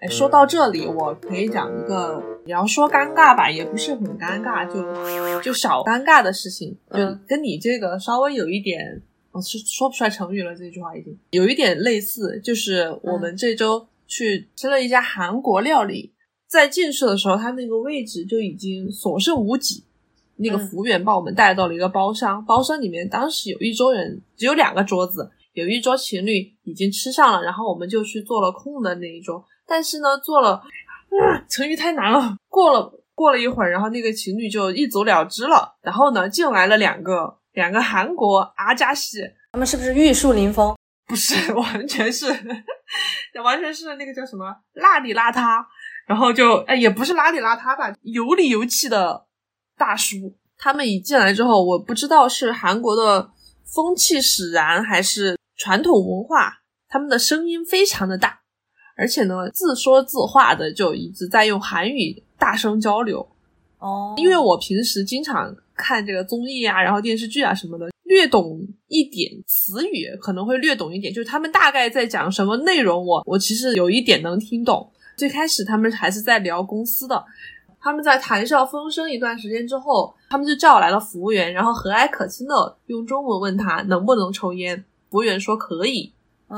[0.00, 9.00] 哎，说到这里，我可以讲一个，你要说尴尬吧，也不是很尴尬，就就少尴尬的事情，就跟你这个稍微有一点，
[9.30, 16.12] 我是说不出来成语了，这句话已经有一点类似，就是我们这周去吃了一家韩国料理，
[16.48, 19.84] 在进去的时候，他那个位置就已经所剩无几。
[20.42, 29.44] 那个服务员把我们带到了一个包厢，包厢里面当时有一桌人，只有两个桌子，有一桌情侣已经吃上了，然后我们就去坐了空的那一桌。
[29.66, 30.62] 但是呢，坐了，
[31.48, 32.36] 成语太难了。
[32.48, 35.76] 过了过了一会儿，然后那个情侣就一走了之了。
[35.82, 39.18] 然后呢，进来了两个两个韩国阿加西，
[39.52, 40.74] 他们是不是玉树临风？
[41.06, 42.26] 不是， 完全是，
[43.44, 45.62] 完全是那个叫什么邋里邋遢，
[46.06, 49.26] 然后就哎也不是邋里邋遢吧，油里油气的。
[49.80, 53.30] 大叔，他们一进来之后，我不知道是韩国的
[53.64, 56.52] 风气使然，还是传统文化，
[56.86, 58.40] 他们的声音非常的大，
[58.94, 63.26] 而且呢，自说自话的就一直在用韩语大声交流。
[63.78, 74.92] 哦，因为我平时经常看这个综艺啊，然后电视剧啊什么的，略懂一点词语，可能会略懂一点，就是他们大概在讲什么内容，我我其实有一点能听懂。
[75.16, 77.24] 最开始他们还是在聊公司的。
[77.82, 84.84] 他们在谈笑风生一段时间之后，他们就叫来了服务员，然后和蔼可亲的用中文问他能不能抽烟。
[85.10, 86.12] 服务员说可以。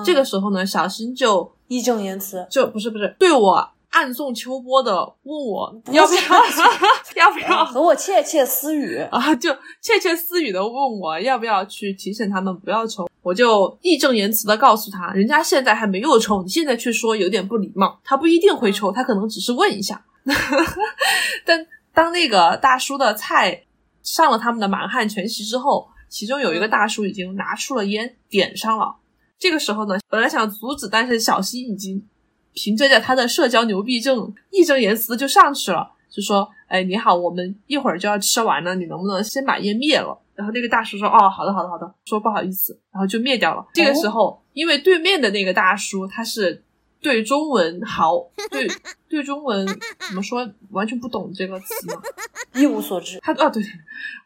[0.04, 6.20] 这个时候呢，小新就义正言辞，就不是不是对我暗送秋波的问我要不要
[7.16, 9.34] 要不要和我窃窃私语啊？
[9.34, 9.52] 就
[9.82, 13.06] 窃窃私语的问我要不要去提醒他们不要抽。
[13.20, 18.00] 我就义正言辞的告诉他，人家现在还没有抽，你现在去说有点不礼貌。
[18.02, 20.02] 他不一定会抽，他可能只是问一下。
[21.44, 23.64] 但当那个大叔的菜
[24.02, 28.96] 上了他们的满汉全席之后，其中有一个大叔已经拿出了烟点上了。
[29.38, 32.06] 这个时候呢，本来想阻止，但是小新已经
[32.52, 43.66] 凭借着他的社交牛逼症，义正言辞就上去了，就说：“哎，你好，我们一会儿就要吃完了，你能不能先把烟灭了？”然后那个大叔说：“哦，好的，好的，好的。”说不好意思，然后就灭掉了。
[43.74, 46.62] 这个时候，因为对面的那个大叔他是。
[47.02, 48.16] 对中文好，
[48.50, 48.66] 对
[49.08, 49.66] 对中文
[50.06, 50.48] 怎么说？
[50.70, 52.00] 完全不懂这个词吗？
[52.54, 53.18] 一无所知。
[53.20, 53.62] 他啊，对，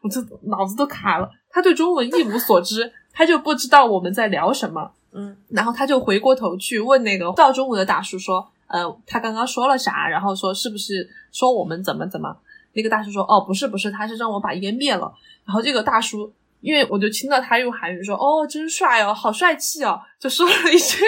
[0.03, 1.29] 我这脑子都卡了。
[1.49, 4.91] 他对中文一无所知，他就不知道我们在聊什么。
[5.11, 10.07] 嗯，然后他就回过头去问那个道中文的大叔说：“呃，他刚刚说了啥？
[10.07, 12.37] 然后说是不是说我们怎么怎么？”
[12.73, 15.11] 那个大叔说：“哦，不是不是，他是让我把烟灭了。”
[15.45, 16.31] 然后这个大叔。
[16.67, 21.05] 因为我就听到他用韩语说：“哦，真帅哦，好帅气哦！”就说了一句，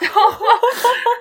[0.00, 0.20] 然后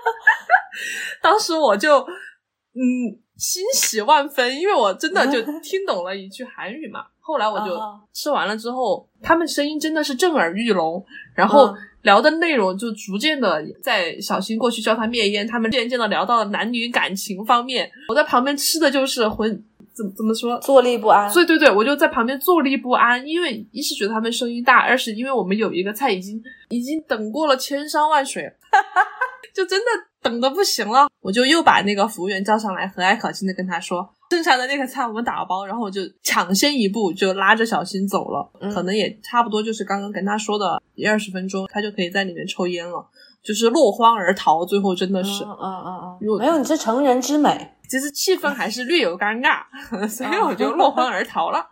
[1.22, 7.06] 当时我就嗯欣喜万分，因为我真的就 听懂了一句韩语嘛。
[7.20, 7.80] 后来我就
[8.12, 11.06] 吃完了之后，他们声音真的是震耳欲聋，
[11.36, 17.92] 然后聊的内容就逐渐的在小新过去叫他灭烟，他们渐渐的聊到了男女感情方面。
[18.08, 19.64] 我在旁边吃的就是浑。
[20.00, 20.58] 怎怎么说？
[20.60, 21.30] 坐立不安。
[21.34, 28.50] 对对对，我就在旁边坐立不安，因为一是觉得他们声音大，二是因为我们有一个菜已经已经等过了千山万水，
[29.54, 29.86] 就真的
[30.22, 31.10] 等的不行了。
[31.22, 43.06] 我就又把那个服务员叫上来，和蔼可亲的跟他说，剩下的那个菜我们打包，然后我就抢先一步就拉着小新走了，可能也差不多就是刚刚跟他说的一二十分钟，他就可以在里面抽烟了，
[43.44, 44.64] 就是落荒而逃。
[44.66, 47.74] 最后真的是，嗯嗯嗯，没有，你这成人之美。
[47.90, 49.64] 其实气氛还是略有尴尬，
[50.08, 51.66] 所以我就落荒而逃了。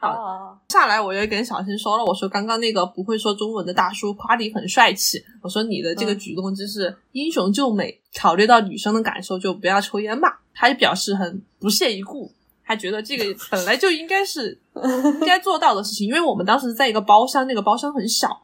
[0.00, 10.28] 好，下来我又跟小新说了，我说刚刚那个不会说中文的大叔夸你很帅气，我说你的这个举动就是英雄救美，考虑到女生的感受就不要抽烟嘛。
[10.52, 12.30] 他就表示很不屑一顾，
[12.64, 14.58] 他觉得这个本来就应该是
[15.20, 18.42] 应该做到的事情，因为我们当时在一个包厢，那个包厢很小，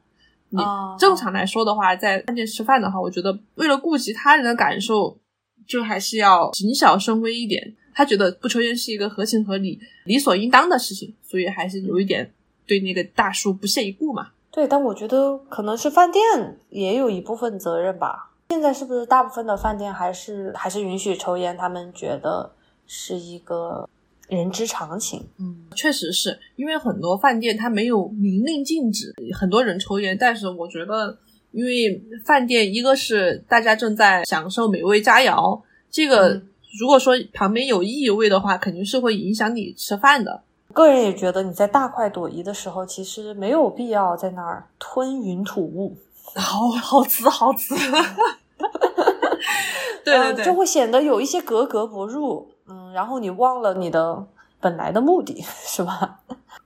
[0.50, 0.62] 你
[0.98, 5.18] 正常来说的话，在饭店吃饭的话，我觉得为了顾及他人的感受。
[5.70, 7.76] 就还是要谨小慎微一点。
[7.94, 12.32] 他觉得不抽烟是一个合情合理、理所应当的事情，所以还是有一点
[12.66, 14.30] 对那个大叔不屑一顾嘛。
[14.50, 16.22] 对，但我觉得可能是饭店
[16.70, 18.32] 也有一部分责任吧。
[18.48, 21.56] 现在是不是大部分的饭店还是还是允许抽烟？
[21.56, 22.50] 他们觉得
[22.86, 23.88] 是一个
[24.28, 25.28] 人之常情。
[25.38, 31.18] 嗯，确实是因为很多饭店它没有明令禁止很多人抽烟，但是我觉得。
[31.52, 36.40] 因为饭店一个是大家正在享受美味佳肴，这个
[36.78, 40.42] 如果说旁边有异味的话，肯定是会影响你吃饭的。
[40.72, 45.96] 个人也觉得你在大快朵颐的时候，其实没有必要在那儿吞云吐雾。
[46.36, 47.74] 好好吃，好吃。
[50.04, 52.48] 对对对，就会显得有一些格格不入。
[52.68, 54.24] 嗯，然后你忘了你的
[54.60, 56.20] 本来的目的，是吧？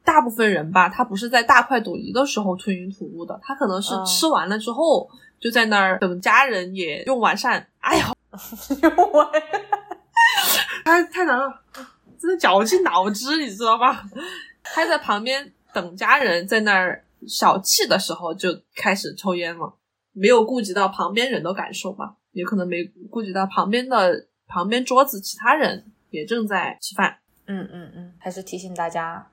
[0.05, 5.09] 大部分人吧，他不是在大快朵颐的时候吞云吐雾的，他可能是吃完了之后
[5.41, 7.67] 就在那儿等家人也用完膳。
[7.81, 8.13] 哎呀，
[8.83, 9.29] 用完，
[10.85, 11.61] 太太难了，
[12.19, 14.05] 真的绞尽脑汁，你知道吧？
[14.63, 19.75] 他在旁边等家人在那儿小憩的时候就开始抽烟了，
[20.13, 22.17] 没有顾及到旁边人的感受吧？
[22.33, 27.19] 也可能没顾及到旁边的旁边桌子其他人也正在吃饭。
[27.47, 29.27] 嗯嗯嗯，还是提醒大家。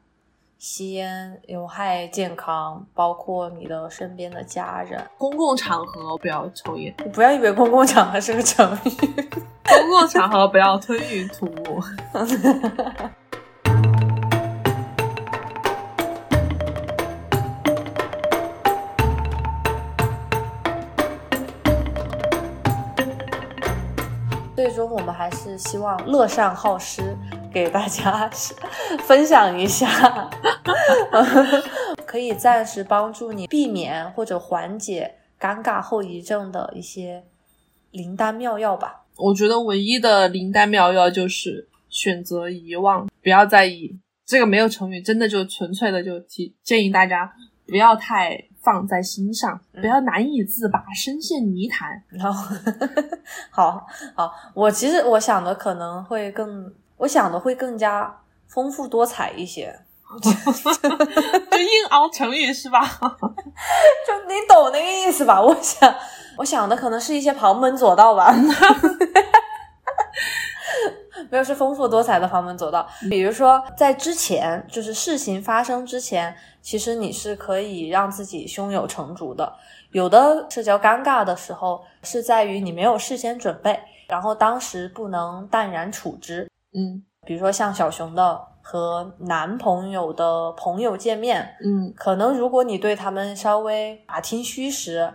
[0.64, 5.04] 吸烟有害健康，包括你的身边的家人。
[5.18, 8.92] 公共场合不要抽烟，你不要以为公共场合是个成语。
[9.66, 11.82] 公共场合不要吞云吐雾。
[24.56, 27.18] 最终，我们还是希望乐善好施。
[27.52, 28.30] 给大家
[29.06, 29.88] 分享一下，
[32.06, 37.24] 可以暂时帮助你避免或者缓解尴尬后遗症的一些
[37.92, 39.06] 灵丹妙药吧。
[39.18, 44.00] 我觉得唯一的灵丹妙药就是选择遗忘，不要在意。
[44.26, 47.30] 这个没有成语，真的就纯粹的就提建议大家
[47.68, 52.02] 不要太放在心上，不要难以自拔，深陷泥潭。
[52.08, 52.56] 然后，
[53.52, 53.86] 好
[54.16, 56.74] 好，我其实我想的可能会更。
[57.02, 59.76] 我想的会更加丰富多彩一些，
[60.22, 62.80] 就硬凹成语是吧？
[64.08, 65.42] 就你懂那个意思吧？
[65.42, 65.96] 我想，
[66.38, 68.32] 我想的可能是一些旁门左道吧。
[71.32, 79.52] 没有是丰富多彩的旁门左道，比如说在之前，就是事情发生之前，其实你是可以让自己胸有成竹的。
[79.92, 83.80] 有的社交尴尬的时候，是在于你没有事先准备。
[84.08, 86.51] 然后当时不能淡然处之。
[86.74, 95.14] 嗯比如说像小熊的和男朋友的朋友见面，嗯可能如果你对他们稍微打听虚实，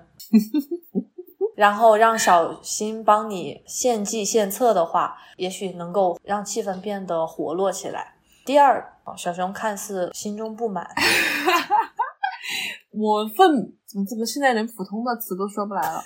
[1.57, 8.15] 然后让小新帮你献计献策的话，也许能够让气氛变得活络起来。
[8.45, 10.89] 第二，小熊看似心中不满，
[12.91, 16.01] 我愤怎么怎么现在连普通的词都说不来了？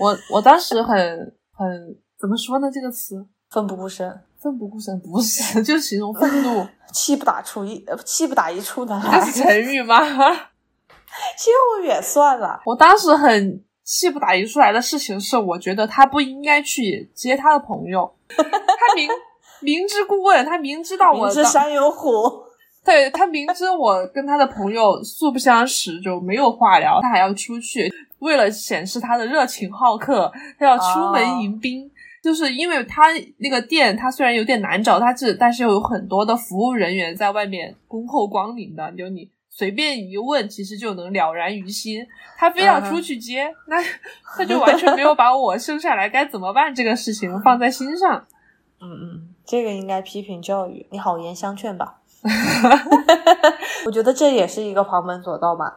[0.00, 0.96] 我我当时很
[1.52, 2.68] 很怎么说呢？
[2.68, 9.98] 这个词奋不顾身，奋不顾身不是， 就是形容愤怒， 气不打出一呃气不打一处的这来，是成语吗？
[11.36, 12.60] 歇后语也算了。
[12.64, 19.08] 我当时很气不打一处来的事情是，我觉得他不应该去接他的朋友，他明
[19.60, 22.10] 明知故问，他明知道我当明知山有虎，
[22.84, 31.90] 对他明知我跟他的朋友素不相识，就没有话聊，他还要出去，为了显示他的热情好客，他要出门迎宾。
[32.22, 33.04] 就是因为他
[33.38, 42.06] 那个店，他虽然有点难找，他是但是有很多的服务人员在外面恭候光临的，就你随便一问，其实就能了然于心。
[42.36, 43.76] 他非要出去接，那
[44.36, 48.26] 他就完全没有把我生下来该怎么办这个事情放在心上。
[48.80, 52.00] 嗯嗯，这个应该批评教育，你好言相劝吧。
[53.86, 55.76] 我觉得这也是一个旁门左道吧。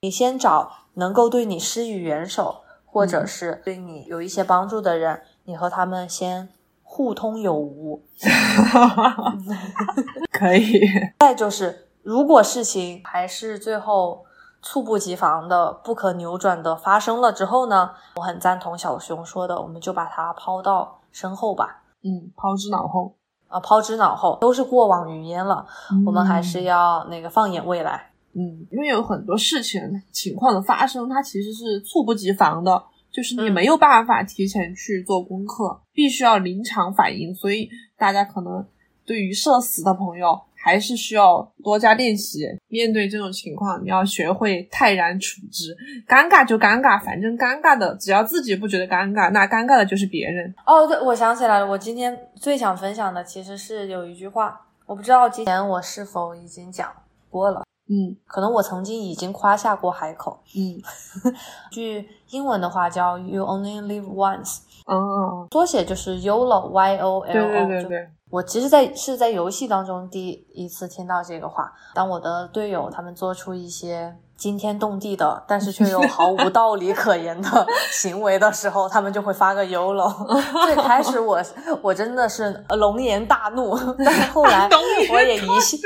[0.00, 6.48] 你先找能够对你施予援手，或者是对你有一些帮助的人，你和他们先
[6.82, 8.02] 互通有无。
[10.32, 10.80] 可以，
[11.20, 14.24] 再就是，如果事情还是最后
[14.62, 21.82] 猝不及防的、不可扭转的发生了之后呢，我很赞同小熊说的，我们就把它抛到身后吧。
[22.02, 23.14] 嗯，抛之脑后。
[23.48, 25.64] 啊，抛之脑后，都是过往云烟了。
[26.04, 28.10] 我们还是要那个放眼未来。
[28.32, 29.80] 嗯，因为有很多事情
[30.10, 32.82] 情况的发生，它其实是猝不及防的，
[33.14, 37.32] 就是你嗯没有办法提前去做功课，必须要临场反应。
[37.32, 38.66] 所以大家可能
[39.06, 42.40] 对于社死的朋友，还是需要多加练习。
[42.66, 45.76] 面对这种情况，你要学会泰然处之，
[46.08, 50.52] 尴尬就尴尬，反正尴尬的，只要自己不觉得尴尬，那尴尬的就是别人。
[50.66, 56.90] 哦，对，我想起来了，我今天最想分享的其实是有一句话，我不知道之前我是否已经讲
[57.30, 60.38] 过了，嗯可能我曾经已经夸下过海口。
[60.56, 60.80] 嗯
[61.70, 67.22] 句英文的话叫 “You only live once”，嗯嗯，缩写就是 YOLO，Y O L O。
[67.22, 71.72] 对对对对，我其实在，是在游戏当中第一次听到这个话。
[71.94, 80.10] 当我的队友他们做出一些惊天动地的，但是却又毫无 道理可言的行为的时候，他们就会发个 YOLO。
[80.66, 81.40] 最开始我
[81.82, 84.68] 我真的是龙颜大怒，但是后来
[85.12, 85.76] 我也一笑，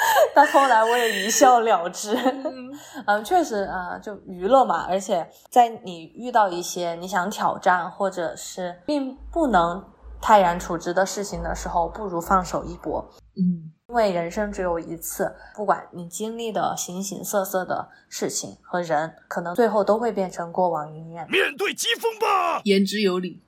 [0.34, 2.14] 但后来我也一笑了之。
[2.14, 2.70] 嗯
[3.06, 9.84] 嗯，确实啊、呃就娱乐嘛，而且在你遇到一些你想挑战或者是并不能
[10.20, 13.08] 泰然处之的事情的时候，不如放手一搏。
[13.36, 21.26] 嗯因为人生只有一次，不管你经历的形形色色的事情和人，可能最后都会变成过往云烟。
[21.30, 22.60] 面对疾风吧！
[22.64, 23.42] 言之有理。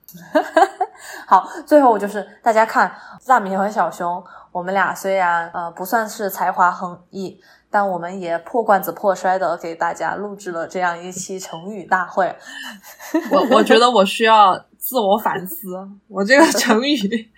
[1.27, 2.91] 好，最后就是大家看
[3.27, 7.39] 大米和小熊，我们俩虽然呃不算是才华横溢，
[7.69, 12.35] 但我们也破罐子破摔的给大家录制了这样一期成语大会。
[13.31, 15.67] 我我觉得我需要自我反思，
[16.07, 17.29] 我这个 成语，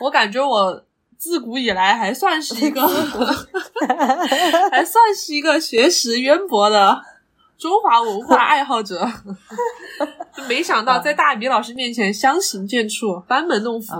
[0.00, 0.82] 我感觉我
[1.16, 2.86] 自古以来还算是一个，
[4.70, 7.00] 还算是一个学识渊博的
[7.56, 9.08] 中华文化爱好者，
[10.46, 13.94] 没想到在大米老师面前相形见绌，班门弄斧，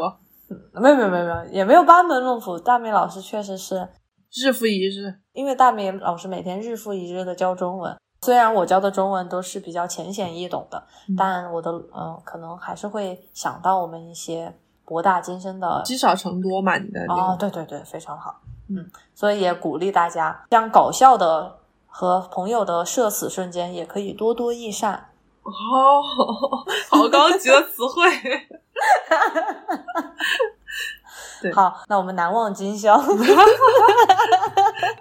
[0.80, 2.58] 没有没有没有没有，也没有班门弄斧。
[2.58, 3.88] 大明老师确实是
[4.32, 5.14] 日复一日。
[5.32, 18.40] 因为大明老师每天日复一日的教中文，虽然我教的中文都是比较浅显易懂的，嗯但我的呃可能还是会想到我们一些博大精深的积少成多嘛，你的哦，对对对，非常好。
[18.68, 18.84] 嗯，
[19.14, 25.08] 所以也鼓励大家，将搞笑的和朋友的社死瞬间，也可以多多益善。
[25.46, 26.02] 哦，
[26.90, 28.02] 好高级的词汇。
[31.42, 32.96] 对好，那我们难忘今宵。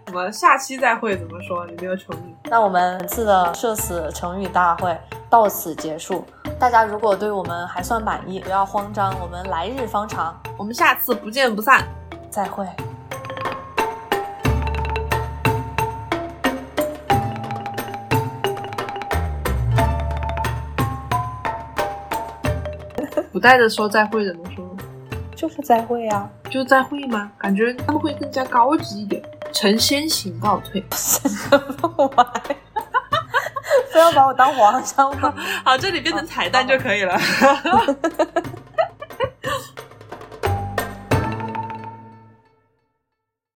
[0.08, 1.66] 我们下期再会怎么说？
[1.66, 2.36] 你这个成语。
[2.46, 4.98] 那我们本次的社死成语大会
[5.30, 6.26] 到此结束。
[6.60, 10.40] 大家如果对我们还算满意，不要慌张，我们来日方长。
[10.58, 11.84] 我们下次不见不散。
[12.30, 12.68] 再会。
[23.32, 24.76] 不带着说再会怎么说？
[25.36, 26.30] 就是再会啊！
[26.50, 27.32] 就再会吗？
[27.38, 30.84] 感觉他们会更加高级一点，呈先行告退。
[30.92, 31.30] 什
[31.82, 32.56] 么玩意？
[33.92, 35.34] 非要把我当皇上吗？
[35.64, 37.20] 好，这里变成彩蛋就可以了。